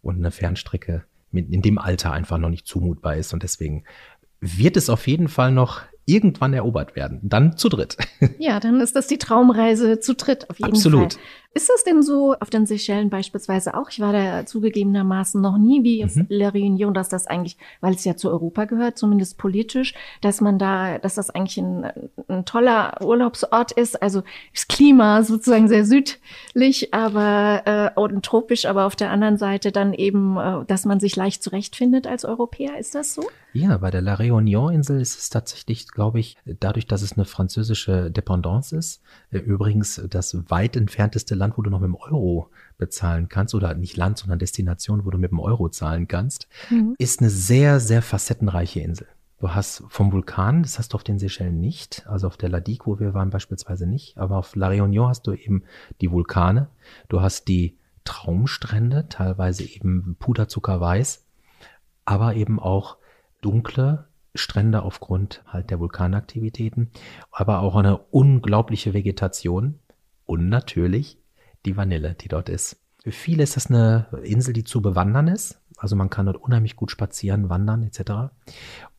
und 0.02 0.18
eine 0.18 0.32
Fernstrecke 0.32 1.04
in 1.32 1.62
dem 1.62 1.78
Alter 1.78 2.12
einfach 2.12 2.38
noch 2.38 2.50
nicht 2.50 2.68
zumutbar 2.68 3.18
ist. 3.18 3.34
Und 3.34 3.44
deswegen 3.44 3.84
wird 4.40 4.78
es 4.78 4.90
auf 4.90 5.08
jeden 5.08 5.28
Fall 5.28 5.52
noch 5.52 5.82
irgendwann 6.06 6.54
erobert 6.54 6.96
werden. 6.96 7.20
Dann 7.24 7.58
zu 7.58 7.70
dritt. 7.70 7.98
Ja, 8.38 8.60
dann 8.60 8.80
ist 8.80 8.96
das 8.96 9.08
die 9.08 9.18
Traumreise 9.18 10.00
zu 10.00 10.14
dritt 10.14 10.50
auf 10.50 10.60
jeden 10.60 10.72
Absolut. 10.72 11.14
Fall. 11.14 11.24
Ist 11.58 11.70
das 11.70 11.86
denn 11.86 12.04
so 12.04 12.36
auf 12.38 12.50
den 12.50 12.66
Seychellen 12.66 13.10
beispielsweise 13.10 13.76
auch? 13.76 13.90
Ich 13.90 14.02
war 14.02 14.12
da 14.12 14.46
zugegebenermaßen 14.46 15.40
noch 15.40 15.58
nie 15.58 15.86
wie 15.86 16.04
mhm. 16.04 16.26
La 16.28 16.50
Réunion, 16.50 16.92
dass 16.92 17.08
das 17.08 17.28
eigentlich, 17.28 17.56
weil 17.80 17.94
es 17.94 18.04
ja 18.04 18.18
zu 18.18 18.30
Europa 18.30 18.66
gehört, 18.66 18.98
zumindest 18.98 19.38
politisch, 19.38 19.94
dass 20.20 20.42
man 20.42 20.60
da, 20.60 20.98
dass 20.98 21.16
das 21.16 21.30
eigentlich 21.30 21.58
ein, 21.58 21.90
ein 22.28 22.44
toller 22.44 23.02
Urlaubsort 23.02 23.72
ist. 23.72 24.02
Also 24.02 24.24
das 24.54 24.68
Klima 24.68 25.24
sozusagen 25.24 25.70
sehr 25.70 25.86
südlich, 25.86 26.94
aber 26.94 27.62
äh, 27.96 28.00
und 28.02 28.26
tropisch, 28.26 28.66
aber 28.66 28.84
auf 28.86 28.98
der 28.98 29.12
anderen 29.12 29.38
Seite 29.38 29.72
dann 29.72 29.94
eben, 29.94 30.36
äh, 30.36 30.66
dass 30.68 30.84
man 30.84 31.00
sich 31.00 31.16
leicht 31.16 31.42
zurechtfindet 31.42 32.06
als 32.06 32.26
Europäer. 32.26 32.78
Ist 32.78 32.96
das 32.96 33.14
so? 33.14 33.24
Ja, 33.54 33.78
bei 33.78 33.90
der 33.90 34.02
La 34.02 34.16
Réunion-Insel 34.16 35.00
ist 35.00 35.18
es 35.18 35.30
tatsächlich, 35.30 35.88
glaube 35.88 36.20
ich, 36.20 36.36
dadurch, 36.44 36.88
dass 36.88 37.02
es 37.02 37.14
eine 37.14 37.24
französische 37.24 38.12
Dependance 38.12 38.76
ist, 38.76 39.02
äh, 39.32 39.38
übrigens 39.38 40.02
das 40.10 40.36
weit 40.50 40.76
entfernteste 40.76 41.36
Land, 41.36 41.45
wo 41.56 41.62
du 41.62 41.70
noch 41.70 41.80
mit 41.80 41.88
dem 41.88 41.96
Euro 41.96 42.50
bezahlen 42.78 43.30
kannst, 43.30 43.54
oder 43.56 43.74
nicht 43.74 43.98
Land, 43.98 44.18
sondern 44.18 44.40
Destination, 44.40 45.06
wo 45.06 45.12
du 45.12 45.18
mit 45.18 45.32
dem 45.32 45.40
Euro 45.40 45.70
zahlen 45.70 46.08
kannst, 46.08 46.48
mhm. 46.70 46.96
ist 46.98 47.22
eine 47.22 47.30
sehr, 47.30 47.80
sehr 47.80 48.02
facettenreiche 48.02 48.82
Insel. 48.82 49.08
Du 49.40 49.54
hast 49.54 49.84
vom 49.90 50.12
Vulkan, 50.12 50.64
das 50.64 50.80
hast 50.80 50.94
du 50.94 50.96
auf 50.96 51.04
den 51.04 51.20
Seychellen 51.20 51.60
nicht, 51.60 52.08
also 52.08 52.28
auf 52.28 52.38
der 52.38 52.50
Ladique, 52.50 52.88
wo 52.88 53.00
wir 53.00 53.14
waren 53.14 53.30
beispielsweise 53.30 53.86
nicht, 53.86 54.18
aber 54.18 54.38
auf 54.38 54.56
La 54.56 54.70
Réunion 54.70 55.10
hast 55.10 55.28
du 55.28 55.34
eben 55.34 55.64
die 56.02 56.10
Vulkane, 56.10 56.70
du 57.10 57.22
hast 57.22 57.48
die 57.48 57.78
Traumstrände, 58.06 59.08
teilweise 59.10 59.64
eben 59.64 60.16
puderzuckerweiß, 60.20 61.26
aber 62.06 62.36
eben 62.36 62.60
auch 62.60 62.98
dunkle 63.42 64.08
Strände 64.36 64.84
aufgrund 64.84 65.44
halt 65.48 65.70
der 65.70 65.80
Vulkanaktivitäten, 65.80 66.92
aber 67.32 67.60
auch 67.60 67.76
eine 67.76 67.98
unglaubliche 67.98 68.94
Vegetation 68.94 69.80
und 70.26 70.50
natürlich 70.50 71.18
die 71.66 71.78
Vanille, 71.78 72.16
die 72.16 72.28
dort 72.28 72.50
ist. 72.50 72.78
Für 73.04 73.12
viele 73.12 73.44
ist 73.44 73.56
das 73.56 73.68
eine 73.68 74.08
Insel, 74.24 74.54
die 74.54 74.64
zu 74.64 74.82
bewandern 74.82 75.28
ist. 75.28 75.62
Also 75.78 75.96
man 75.96 76.10
kann 76.10 76.26
dort 76.26 76.38
unheimlich 76.38 76.76
gut 76.76 76.90
spazieren, 76.92 77.50
wandern 77.50 77.84
etc. 77.84 78.34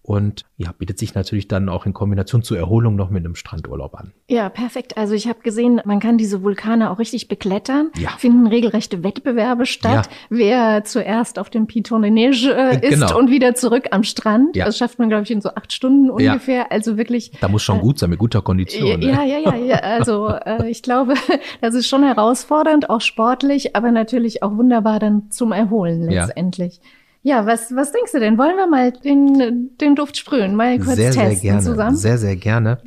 Und 0.07 0.45
ja, 0.57 0.71
bietet 0.71 1.01
sich 1.01 1.17
natürlich 1.17 1.49
dann 1.49 1.69
auch 1.69 1.85
in 1.85 1.93
Kombination 1.93 2.45
zur 2.45 2.57
Erholung 2.57 2.95
noch 2.95 3.11
mit 3.11 3.25
einem 3.25 3.35
Strandurlaub 3.35 3.97
an. 3.97 4.13
Ja, 4.29 4.49
perfekt. 4.49 4.97
Also 4.97 5.15
ich 5.15 5.27
habe 5.27 5.41
gesehen, 5.41 5.81
man 5.85 5.99
kann 5.99 6.17
diese 6.17 6.45
Vulkane 6.45 6.93
auch 6.93 7.01
richtig 7.01 7.27
beklettern. 7.27 7.91
Ja. 7.99 8.11
Finden 8.17 8.47
regelrechte 8.47 9.03
Wettbewerbe 9.03 9.67
statt, 9.67 10.07
ja. 10.07 10.13
wer 10.31 10.85
zuerst 10.85 11.41
auf 11.41 11.51
dem 11.51 11.67
Piton 11.67 12.03
de 12.03 12.13
Neige 12.13 12.55
äh, 12.55 12.87
ist 12.87 13.01
genau. 13.01 13.19
und 13.19 13.33
wieder 13.33 13.57
zurück 13.57 13.89
am 13.91 14.05
Strand. 14.05 14.55
Ja. 14.55 14.67
Das 14.67 14.79
schafft 14.79 15.01
man, 15.01 15.09
glaube 15.09 15.25
ich, 15.25 15.31
in 15.33 15.41
so 15.41 15.49
acht 15.49 15.73
Stunden 15.73 16.09
ungefähr. 16.09 16.71
Also 16.71 16.97
wirklich. 16.97 17.33
Da 17.41 17.49
muss 17.49 17.65
schon 17.65 17.79
äh, 17.79 17.83
gut 17.83 17.99
sein, 17.99 18.11
mit 18.11 18.21
guter 18.21 18.43
Kondition. 18.43 19.03
Ja, 19.03 19.25
ne? 19.25 19.29
ja, 19.29 19.39
ja, 19.39 19.57
ja. 19.57 19.77
Also 19.79 20.29
äh, 20.29 20.71
ich 20.71 20.85
glaube, 20.85 21.15
das 21.61 21.75
ist 21.75 21.89
schon 21.89 22.05
herausfordernd, 22.05 22.91
auch 22.91 23.01
sportlich, 23.01 23.75
aber 23.75 23.91
natürlich 23.91 24.45
auch 24.45 24.57
wunderbar 24.57 25.01
dann 25.01 25.33
zum 25.33 25.51
Erholen 25.51 26.03
letztendlich. 26.09 26.81
Ja. 27.27 27.45
Was, 27.45 27.75
was 27.75 27.91
denkst 27.91 28.13
du 28.13 28.21
denn? 28.21 28.39
Wollen 28.39 28.57
wir 28.57 28.69
mal 28.69 28.93
den, 28.93 29.77
den 29.81 29.97
Duft 29.97 30.17
sprühen? 30.17 30.55
Mal 30.55 30.79
kurz 30.79 30.95
sehr, 30.95 31.11
testen 31.11 31.31
sehr 31.33 31.41
gerne, 31.41 31.63
zusammen? 31.63 31.97
Sehr, 31.97 32.19
sehr 32.19 32.37
gerne. 32.37 32.79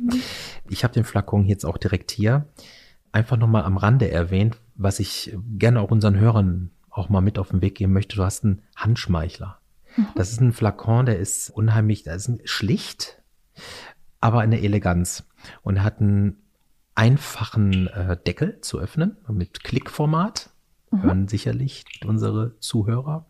Ich 0.70 0.82
habe 0.82 0.94
den 0.94 1.04
Flakon 1.04 1.44
jetzt 1.44 1.66
auch 1.66 1.76
direkt 1.76 2.10
hier. 2.10 2.46
Einfach 3.12 3.36
nochmal 3.36 3.64
am 3.64 3.76
Rande 3.76 4.10
erwähnt, 4.10 4.56
was 4.76 4.98
ich 4.98 5.36
gerne 5.58 5.80
auch 5.80 5.90
unseren 5.90 6.18
Hörern 6.18 6.70
auch 6.88 7.10
mal 7.10 7.20
mit 7.20 7.38
auf 7.38 7.50
den 7.50 7.60
Weg 7.60 7.74
geben 7.74 7.92
möchte. 7.92 8.16
Du 8.16 8.24
hast 8.24 8.44
einen 8.44 8.62
Handschmeichler. 8.76 9.58
Mhm. 9.96 10.06
Das 10.14 10.32
ist 10.32 10.40
ein 10.40 10.52
Flakon, 10.52 11.04
der 11.04 11.18
ist 11.18 11.50
unheimlich, 11.50 12.04
der 12.04 12.14
ist 12.14 12.30
schlicht, 12.44 13.22
aber 14.20 14.40
eine 14.40 14.62
Eleganz. 14.62 15.24
Und 15.60 15.76
er 15.76 15.84
hat 15.84 16.00
einen 16.00 16.36
einfachen 16.94 17.88
äh, 17.88 18.16
Deckel 18.16 18.58
zu 18.62 18.78
öffnen 18.78 19.18
mit 19.28 19.64
Klickformat. 19.64 20.48
Mhm. 20.90 21.02
Hören 21.02 21.28
sicherlich 21.28 21.84
unsere 22.06 22.58
Zuhörer. 22.58 23.26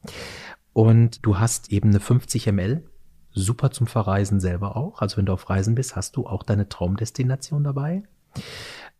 Und 0.72 1.24
du 1.26 1.38
hast 1.38 1.72
eben 1.72 1.90
eine 1.90 2.00
50 2.00 2.46
ml, 2.52 2.84
super 3.32 3.70
zum 3.70 3.86
Verreisen 3.86 4.40
selber 4.40 4.76
auch. 4.76 5.00
Also 5.00 5.16
wenn 5.16 5.26
du 5.26 5.32
auf 5.32 5.50
Reisen 5.50 5.74
bist, 5.74 5.96
hast 5.96 6.16
du 6.16 6.26
auch 6.26 6.42
deine 6.42 6.68
Traumdestination 6.68 7.64
dabei. 7.64 8.02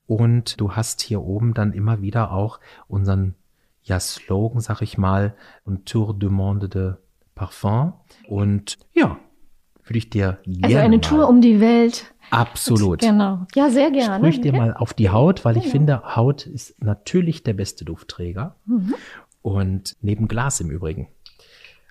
Und 0.07 0.61
du 0.61 0.73
hast 0.73 1.01
hier 1.03 1.23
oben 1.23 1.55
dann 1.55 1.73
immer 1.73 2.03
wieder 2.03 2.33
auch 2.33 2.61
unseren 2.89 3.37
ja, 3.83 3.99
Slogan, 4.01 4.61
sag 4.61 4.83
ich 4.83 4.99
mal, 4.99 5.35
un 5.65 5.85
Tour 5.85 6.15
du 6.15 6.31
Monde 6.31 6.69
de 6.69 6.95
Parfum. 7.35 7.95
Und 8.29 8.79
ja, 8.93 9.19
würde 9.85 9.99
ich 9.99 10.11
dir 10.11 10.39
gerne. 10.45 10.65
Also 10.65 10.79
eine 10.79 11.01
Tour 11.01 11.29
um 11.29 11.41
die 11.41 11.61
Welt. 11.61 12.13
Absolut. 12.31 13.01
Genau. 13.01 13.47
Ja, 13.55 13.71
sehr 13.71 13.91
gerne. 13.91 14.19
Sprich 14.19 14.41
dir 14.41 14.53
ja. 14.53 14.59
mal 14.59 14.75
auf 14.75 14.95
die 14.95 15.11
Haut, 15.11 15.45
weil 15.45 15.57
ich 15.57 15.65
genau. 15.65 15.73
finde, 15.73 16.17
Haut 16.17 16.47
ist 16.47 16.81
natürlich 16.83 17.43
der 17.43 17.55
beste 17.55 17.85
Duftträger. 17.85 18.57
Mhm. 18.67 18.95
Und 19.43 19.97
neben 20.01 20.29
Glas 20.29 20.61
im 20.61 20.71
Übrigen. 20.71 21.09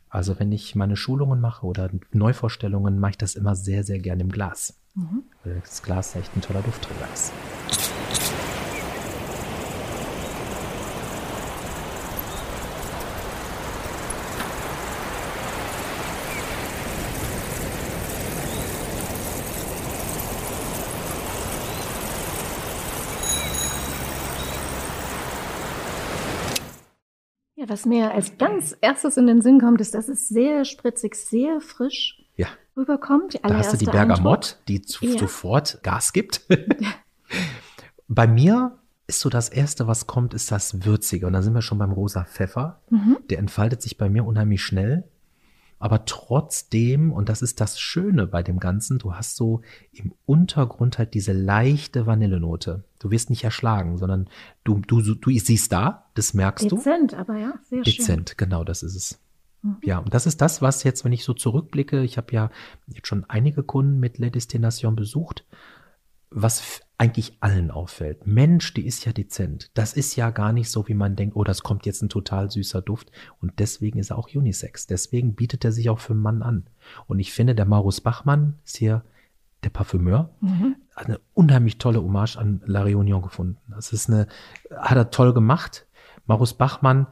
Also 0.09 0.39
wenn 0.39 0.51
ich 0.51 0.75
meine 0.75 0.95
Schulungen 0.95 1.39
mache 1.39 1.65
oder 1.65 1.89
Neuvorstellungen, 2.11 2.99
mache 2.99 3.11
ich 3.11 3.17
das 3.17 3.35
immer 3.35 3.55
sehr, 3.55 3.83
sehr 3.83 3.99
gerne 3.99 4.23
im 4.23 4.29
Glas. 4.29 4.79
Mhm. 4.95 5.23
Weil 5.43 5.61
das 5.61 5.83
Glas 5.83 6.15
echt 6.15 6.35
ein 6.35 6.41
toller 6.41 6.61
Duftträger 6.61 7.07
ist. 7.13 7.31
Was 27.69 27.85
mir 27.85 28.11
als 28.11 28.38
ganz 28.38 28.75
erstes 28.81 29.17
in 29.17 29.27
den 29.27 29.41
Sinn 29.41 29.59
kommt, 29.59 29.81
ist, 29.81 29.93
dass 29.93 30.07
es 30.07 30.27
sehr 30.27 30.65
spritzig, 30.65 31.15
sehr 31.15 31.61
frisch 31.61 32.23
ja. 32.35 32.47
rüberkommt. 32.75 33.39
Da 33.43 33.57
hast 33.57 33.73
du 33.73 33.77
die 33.77 33.85
Bergamott, 33.85 34.57
die 34.67 34.81
zu, 34.81 35.05
ja. 35.05 35.17
sofort 35.17 35.79
Gas 35.83 36.13
gibt. 36.13 36.41
Bei 38.07 38.27
mir 38.27 38.77
ist 39.07 39.19
so 39.19 39.29
das 39.29 39.49
Erste, 39.49 39.88
was 39.88 40.07
kommt, 40.07 40.33
ist 40.33 40.51
das 40.51 40.85
Würzige. 40.85 41.27
Und 41.27 41.33
da 41.33 41.41
sind 41.41 41.53
wir 41.53 41.61
schon 41.61 41.79
beim 41.79 41.91
rosa 41.91 42.23
Pfeffer. 42.23 42.79
Mhm. 42.89 43.17
Der 43.29 43.39
entfaltet 43.39 43.81
sich 43.81 43.97
bei 43.97 44.07
mir 44.09 44.25
unheimlich 44.25 44.63
schnell 44.63 45.03
aber 45.79 46.03
trotzdem, 46.05 47.12
und 47.12 47.29
das 47.29 47.41
ist 47.41 47.62
das 47.62 47.79
Schöne 47.79 48.27
bei 48.27 48.43
dem 48.43 48.59
Ganzen, 48.59 49.00
du 49.00 49.15
hast 49.15 49.38
so 49.38 49.62
im 49.93 50.13
Untergrund 50.25 50.98
halt 50.98 51.13
diese 51.13 51.31
leichte 51.31 52.05
Vanillenote. 52.05 52.83
Du 53.00 53.12
wirst 53.12 53.29
nicht 53.29 53.45
erschlagen, 53.45 53.98
sondern 53.98 54.29
du, 54.65 54.79
du, 54.79 55.01
du 55.01 55.31
siehst 55.31 55.71
da, 55.71 56.09
das 56.15 56.33
merkst 56.33 56.65
Dezent, 56.65 56.74
du. 56.74 56.77
Dezent, 56.77 57.13
aber 57.13 57.38
ja, 57.38 57.53
sehr 57.63 57.81
Dezent, 57.81 57.86
schön. 57.86 58.05
Dezent, 58.05 58.38
genau, 58.38 58.63
das 58.65 58.83
ist 58.83 58.95
es. 58.95 59.19
Mhm. 59.62 59.77
Ja, 59.83 60.00
und 60.00 60.13
das 60.13 60.25
ist 60.25 60.41
das, 60.41 60.62
was 60.62 60.83
jetzt, 60.83 61.05
wenn 61.05 61.13
ich 61.13 61.24
so 61.24 61.33
zurückblicke, 61.33 62.03
ich 62.03 62.17
habe 62.17 62.33
ja 62.33 62.51
jetzt 62.88 63.07
schon 63.07 63.25
einige 63.29 63.63
Kunden 63.63 64.00
mit 64.00 64.17
Le 64.17 64.31
Destination 64.31 64.98
besucht, 64.98 65.45
was 66.29 66.81
eigentlich 67.00 67.38
allen 67.39 67.72
auffällt. 67.72 68.27
Mensch, 68.27 68.74
die 68.74 68.86
ist 68.86 69.06
ja 69.06 69.13
dezent. 69.13 69.72
Das 69.74 69.94
ist 69.94 70.18
ja 70.18 70.32
gar 70.32 70.51
nicht 70.51 70.70
so, 70.70 70.89
wie 70.89 70.94
man 70.94 71.15
denkt, 71.15 71.36
oh, 71.38 71.46
das 71.46 71.63
kommt 71.63 71.86
jetzt 71.86 72.01
ein 72.01 72.10
total 72.10 72.51
süßer 72.51 72.82
Duft. 72.82 73.10
Und 73.41 73.53
deswegen 73.60 74.00
ist 74.00 74.12
er 74.12 74.18
auch 74.18 74.27
Unisex. 74.36 74.86
Deswegen 74.86 75.34
bietet 75.34 75.63
er 75.63 75.72
sich 75.72 75.89
auch 75.89 76.00
für 76.00 76.12
einen 76.12 76.22
Mann 76.22 76.44
an. 76.44 76.68
Und 77.08 77.20
ich 77.20 77.32
finde, 77.32 77.56
der 77.56 77.65
Marus 77.65 78.01
Bachmann 78.01 78.60
ist 78.65 78.75
hier 78.75 79.06
der 79.63 79.70
Parfümeur, 79.70 80.29
mhm. 80.41 80.75
eine 80.94 81.22
unheimlich 81.34 81.77
tolle 81.77 82.03
Hommage 82.03 82.36
an 82.36 82.62
La 82.65 82.84
Réunion 82.84 83.22
gefunden. 83.22 83.58
Das 83.70 83.94
ist 83.94 84.10
eine, 84.10 84.27
hat 84.75 84.98
er 84.98 85.10
toll 85.10 85.34
gemacht. 85.34 85.88
Marus 86.25 86.53
Bachmann, 86.53 87.08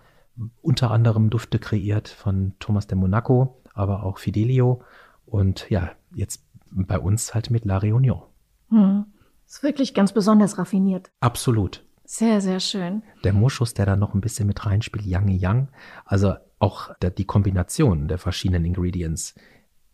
unter 0.61 0.91
anderem 0.91 1.29
Dufte 1.29 1.59
kreiert 1.59 2.09
von 2.09 2.53
Thomas 2.59 2.87
de 2.87 2.97
Monaco, 2.97 3.61
aber 3.73 4.03
auch 4.03 4.17
Fidelio. 4.17 4.81
Und 5.25 5.69
ja, 5.69 5.91
jetzt 6.13 6.45
bei 6.71 6.99
uns 6.99 7.33
halt 7.33 7.51
mit 7.51 7.63
La 7.63 7.77
Réunion. 7.77 8.23
Mhm. 8.69 9.05
Ist 9.47 9.63
wirklich 9.63 9.93
ganz 9.93 10.11
besonders 10.11 10.57
raffiniert. 10.57 11.09
Absolut. 11.21 11.83
Sehr, 12.03 12.41
sehr 12.41 12.59
schön. 12.59 13.03
Der 13.23 13.33
Moschus, 13.33 13.73
der 13.73 13.85
da 13.85 13.95
noch 13.95 14.13
ein 14.13 14.21
bisschen 14.21 14.47
mit 14.47 14.65
reinspielt, 14.65 15.05
Yang 15.05 15.29
Yang, 15.29 15.67
also 16.05 16.35
auch 16.59 16.93
der, 17.01 17.11
die 17.11 17.25
Kombination 17.25 18.07
der 18.07 18.17
verschiedenen 18.17 18.65
Ingredients, 18.65 19.35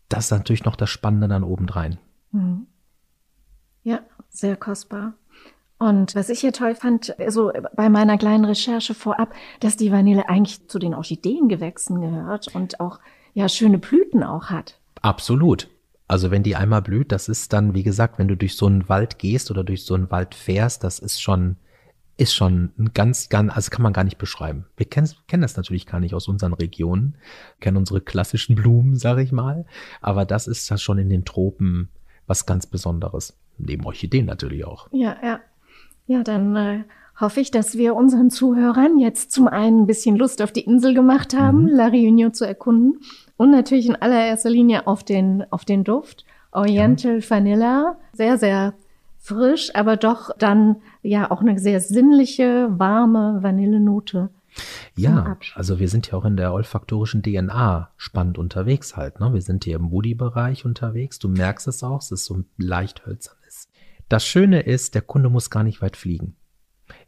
das 0.10 0.26
ist 0.26 0.32
natürlich 0.32 0.66
noch 0.66 0.76
das 0.76 0.90
Spannende 0.90 1.28
dann 1.28 1.44
obendrein. 1.44 1.98
Mhm. 2.32 2.68
Ja, 3.84 4.00
sehr 4.30 4.56
kostbar. 4.56 5.14
Und 5.80 6.16
was 6.16 6.30
ich 6.30 6.40
hier 6.40 6.54
toll 6.54 6.76
fand, 6.76 7.16
so 7.28 7.52
bei 7.76 7.90
meiner 7.90 8.18
kleinen 8.18 8.46
Recherche 8.46 8.94
vorab, 8.94 9.34
dass 9.60 9.76
die 9.76 9.92
Vanille 9.92 10.30
eigentlich 10.30 10.68
zu 10.68 10.80
den 10.80 10.94
Orchideengewächsen 10.94 12.00
gehört 12.00 12.56
und 12.56 12.80
auch 12.80 13.00
ja 13.34 13.50
schöne 13.50 13.80
Blüten 13.80 14.24
auch 14.24 14.46
hat. 14.50 14.80
Absolut. 15.02 15.70
Also 16.14 16.30
wenn 16.30 16.44
die 16.44 16.56
einmal 16.56 16.84
blüht, 16.84 17.12
das 17.12 17.28
ist 17.28 17.54
dann, 17.54 17.74
wie 17.74 17.82
gesagt, 17.82 18.20
wenn 18.20 18.28
du 18.28 18.38
durch 18.38 18.56
so 18.56 18.68
einen 18.68 18.88
Wald 18.88 19.18
gehst 19.18 19.50
oder 19.50 19.64
durch 19.64 19.84
so 19.84 19.96
einen 19.96 20.12
Wald 20.12 20.36
fährst, 20.36 20.84
das 20.84 21.00
ist 21.00 21.20
schon, 21.20 21.56
ist 22.18 22.36
schon 22.36 22.72
ein 22.78 22.92
ganz, 22.94 23.30
ganz, 23.30 23.52
also 23.52 23.72
kann 23.72 23.82
man 23.82 23.94
gar 23.94 24.04
nicht 24.04 24.20
beschreiben. 24.20 24.68
Wir 24.78 24.86
kennen, 24.86 25.10
kennen 25.28 25.42
das 25.42 25.58
natürlich 25.58 25.88
gar 25.88 26.00
nicht 26.00 26.14
aus 26.14 26.28
unseren 26.28 26.54
Regionen, 26.54 27.16
kennen 27.62 27.78
unsere 27.78 28.00
klassischen 28.00 28.54
Blumen, 28.54 28.96
sag 28.96 29.18
ich 29.18 29.32
mal, 29.32 29.66
aber 30.02 30.24
das 30.24 30.46
ist 30.46 30.70
das 30.70 30.84
schon 30.84 31.00
in 31.00 31.10
den 31.10 31.26
Tropen 31.26 31.90
was 32.28 32.46
ganz 32.46 32.68
Besonderes. 32.68 33.36
Neben 33.58 33.84
Orchideen 33.84 34.28
natürlich 34.28 34.66
auch. 34.66 34.90
Ja, 34.92 35.18
ja. 35.24 35.40
Ja, 36.06 36.22
dann 36.22 36.56
äh, 36.56 36.84
hoffe 37.20 37.40
ich, 37.40 37.52
dass 37.52 37.78
wir 37.78 37.96
unseren 37.96 38.30
Zuhörern 38.30 38.98
jetzt 38.98 39.32
zum 39.32 39.48
einen 39.48 39.82
ein 39.82 39.88
bisschen 39.88 40.16
Lust 40.16 40.42
auf 40.42 40.52
die 40.52 40.62
Insel 40.62 40.94
gemacht 40.94 41.36
haben, 41.36 41.64
mhm. 41.64 41.68
La 41.70 41.88
Réunion 41.88 42.34
zu 42.34 42.46
erkunden 42.46 43.00
und 43.38 43.52
natürlich 43.52 43.88
in 43.88 43.96
allererster 43.96 44.50
Linie 44.50 44.88
auf 44.88 45.04
den, 45.04 45.46
auf 45.52 45.66
den 45.66 45.84
Duft. 45.84 46.26
Oriental 46.52 47.20
ja. 47.20 47.30
Vanilla, 47.30 47.98
sehr, 48.14 48.38
sehr 48.38 48.74
frisch, 49.18 49.74
aber 49.74 49.98
doch 49.98 50.30
dann 50.38 50.78
ja 51.02 51.32
auch 51.32 51.42
eine 51.42 51.58
sehr 51.58 51.80
sinnliche, 51.80 52.68
warme 52.78 53.40
Vanillenote. 53.42 54.30
Ja, 54.96 55.38
also 55.56 55.80
wir 55.80 55.90
sind 55.90 56.12
ja 56.12 56.18
auch 56.18 56.26
in 56.26 56.38
der 56.38 56.54
olfaktorischen 56.54 57.24
DNA 57.24 57.90
spannend 57.98 58.38
unterwegs 58.38 58.96
halt. 58.96 59.20
Ne? 59.20 59.34
Wir 59.34 59.42
sind 59.42 59.64
hier 59.64 59.78
im 59.78 59.90
Woody-Bereich 59.90 60.66
unterwegs. 60.66 61.18
Du 61.18 61.28
merkst 61.28 61.68
es 61.68 61.84
auch, 61.84 62.02
es 62.02 62.12
ist 62.12 62.26
so 62.26 62.44
leicht 62.58 63.06
hölzernes. 63.06 63.70
Das 64.10 64.26
Schöne 64.26 64.62
ist, 64.62 64.94
der 64.94 65.02
Kunde 65.02 65.30
muss 65.30 65.50
gar 65.50 65.64
nicht 65.64 65.82
weit 65.82 65.98
fliegen. 65.98 66.36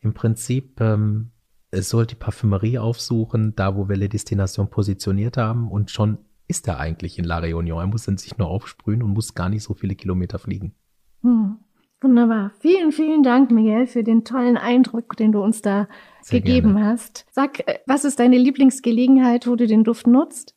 Im 0.01 0.13
Prinzip 0.13 0.79
ähm, 0.81 1.31
es 1.71 1.89
soll 1.89 2.05
die 2.05 2.15
Parfümerie 2.15 2.79
aufsuchen, 2.79 3.55
da 3.55 3.75
wo 3.75 3.89
wir 3.89 3.97
Le 3.97 4.09
Destination 4.09 4.69
positioniert 4.69 5.37
haben 5.37 5.69
und 5.69 5.91
schon 5.91 6.19
ist 6.47 6.67
er 6.67 6.79
eigentlich 6.79 7.17
in 7.17 7.25
La 7.25 7.39
Réunion. 7.39 7.79
Er 7.79 7.87
muss 7.87 8.05
dann 8.05 8.17
sich 8.17 8.37
nur 8.37 8.47
aufsprühen 8.47 9.01
und 9.01 9.11
muss 9.11 9.33
gar 9.33 9.49
nicht 9.49 9.63
so 9.63 9.73
viele 9.73 9.95
Kilometer 9.95 10.39
fliegen. 10.39 10.73
Hm. 11.21 11.57
Wunderbar. 12.01 12.51
Vielen, 12.59 12.91
vielen 12.91 13.23
Dank, 13.23 13.51
Miguel, 13.51 13.87
für 13.87 14.03
den 14.03 14.25
tollen 14.25 14.57
Eindruck, 14.57 15.17
den 15.17 15.31
du 15.31 15.41
uns 15.41 15.61
da 15.61 15.87
Sehr 16.21 16.41
gegeben 16.41 16.75
gerne. 16.75 16.85
hast. 16.87 17.25
Sag, 17.31 17.67
äh, 17.67 17.79
was 17.87 18.05
ist 18.05 18.19
deine 18.19 18.37
Lieblingsgelegenheit, 18.37 19.47
wo 19.47 19.55
du 19.55 19.65
den 19.65 19.83
Duft 19.83 20.05
nutzt? 20.05 20.55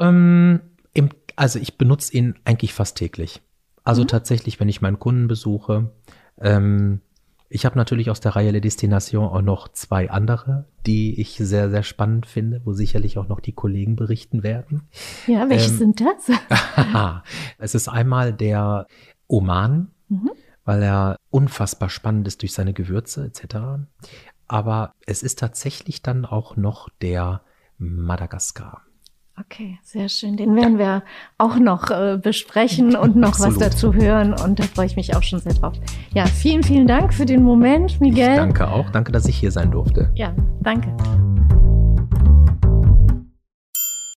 Ähm, 0.00 0.60
im, 0.94 1.10
also 1.36 1.58
ich 1.58 1.78
benutze 1.78 2.16
ihn 2.16 2.34
eigentlich 2.44 2.74
fast 2.74 2.96
täglich. 2.96 3.40
Also 3.84 4.02
mhm. 4.02 4.08
tatsächlich, 4.08 4.58
wenn 4.58 4.68
ich 4.68 4.80
meinen 4.80 4.98
Kunden 4.98 5.28
besuche, 5.28 5.92
ähm, 6.40 7.02
ich 7.50 7.64
habe 7.64 7.78
natürlich 7.78 8.10
aus 8.10 8.20
der 8.20 8.36
Reihe 8.36 8.50
Le 8.50 8.60
Destination 8.60 9.26
auch 9.26 9.42
noch 9.42 9.68
zwei 9.68 10.10
andere, 10.10 10.66
die 10.86 11.20
ich 11.20 11.36
sehr, 11.36 11.70
sehr 11.70 11.82
spannend 11.82 12.26
finde, 12.26 12.60
wo 12.64 12.72
sicherlich 12.72 13.16
auch 13.16 13.28
noch 13.28 13.40
die 13.40 13.52
Kollegen 13.52 13.96
berichten 13.96 14.42
werden. 14.42 14.88
Ja, 15.26 15.48
welche 15.48 15.70
ähm, 15.70 15.78
sind 15.78 16.00
das? 16.00 16.30
es 17.58 17.74
ist 17.74 17.88
einmal 17.88 18.32
der 18.32 18.86
Oman, 19.26 19.90
mhm. 20.08 20.30
weil 20.64 20.82
er 20.82 21.16
unfassbar 21.30 21.88
spannend 21.88 22.28
ist 22.28 22.42
durch 22.42 22.52
seine 22.52 22.74
Gewürze 22.74 23.24
etc. 23.24 23.56
Aber 24.46 24.92
es 25.06 25.22
ist 25.22 25.38
tatsächlich 25.38 26.02
dann 26.02 26.26
auch 26.26 26.56
noch 26.56 26.88
der 27.00 27.42
Madagaskar. 27.78 28.82
Okay, 29.40 29.78
sehr 29.82 30.08
schön. 30.08 30.36
Den 30.36 30.56
werden 30.56 30.78
wir 30.78 31.02
auch 31.36 31.56
noch 31.58 31.90
äh, 31.90 32.18
besprechen 32.20 32.96
und 32.96 33.16
noch 33.16 33.30
Absolut. 33.30 33.60
was 33.60 33.70
dazu 33.70 33.94
hören. 33.94 34.32
Und 34.32 34.58
da 34.58 34.64
freue 34.64 34.86
ich 34.86 34.96
mich 34.96 35.14
auch 35.14 35.22
schon 35.22 35.40
sehr 35.40 35.54
drauf. 35.54 35.74
Ja, 36.14 36.26
vielen, 36.26 36.62
vielen 36.62 36.86
Dank 36.86 37.14
für 37.14 37.26
den 37.26 37.42
Moment, 37.42 38.00
Miguel. 38.00 38.30
Ich 38.30 38.36
danke 38.36 38.68
auch. 38.68 38.90
Danke, 38.90 39.12
dass 39.12 39.26
ich 39.26 39.36
hier 39.36 39.52
sein 39.52 39.70
durfte. 39.70 40.10
Ja, 40.14 40.34
danke. 40.60 40.88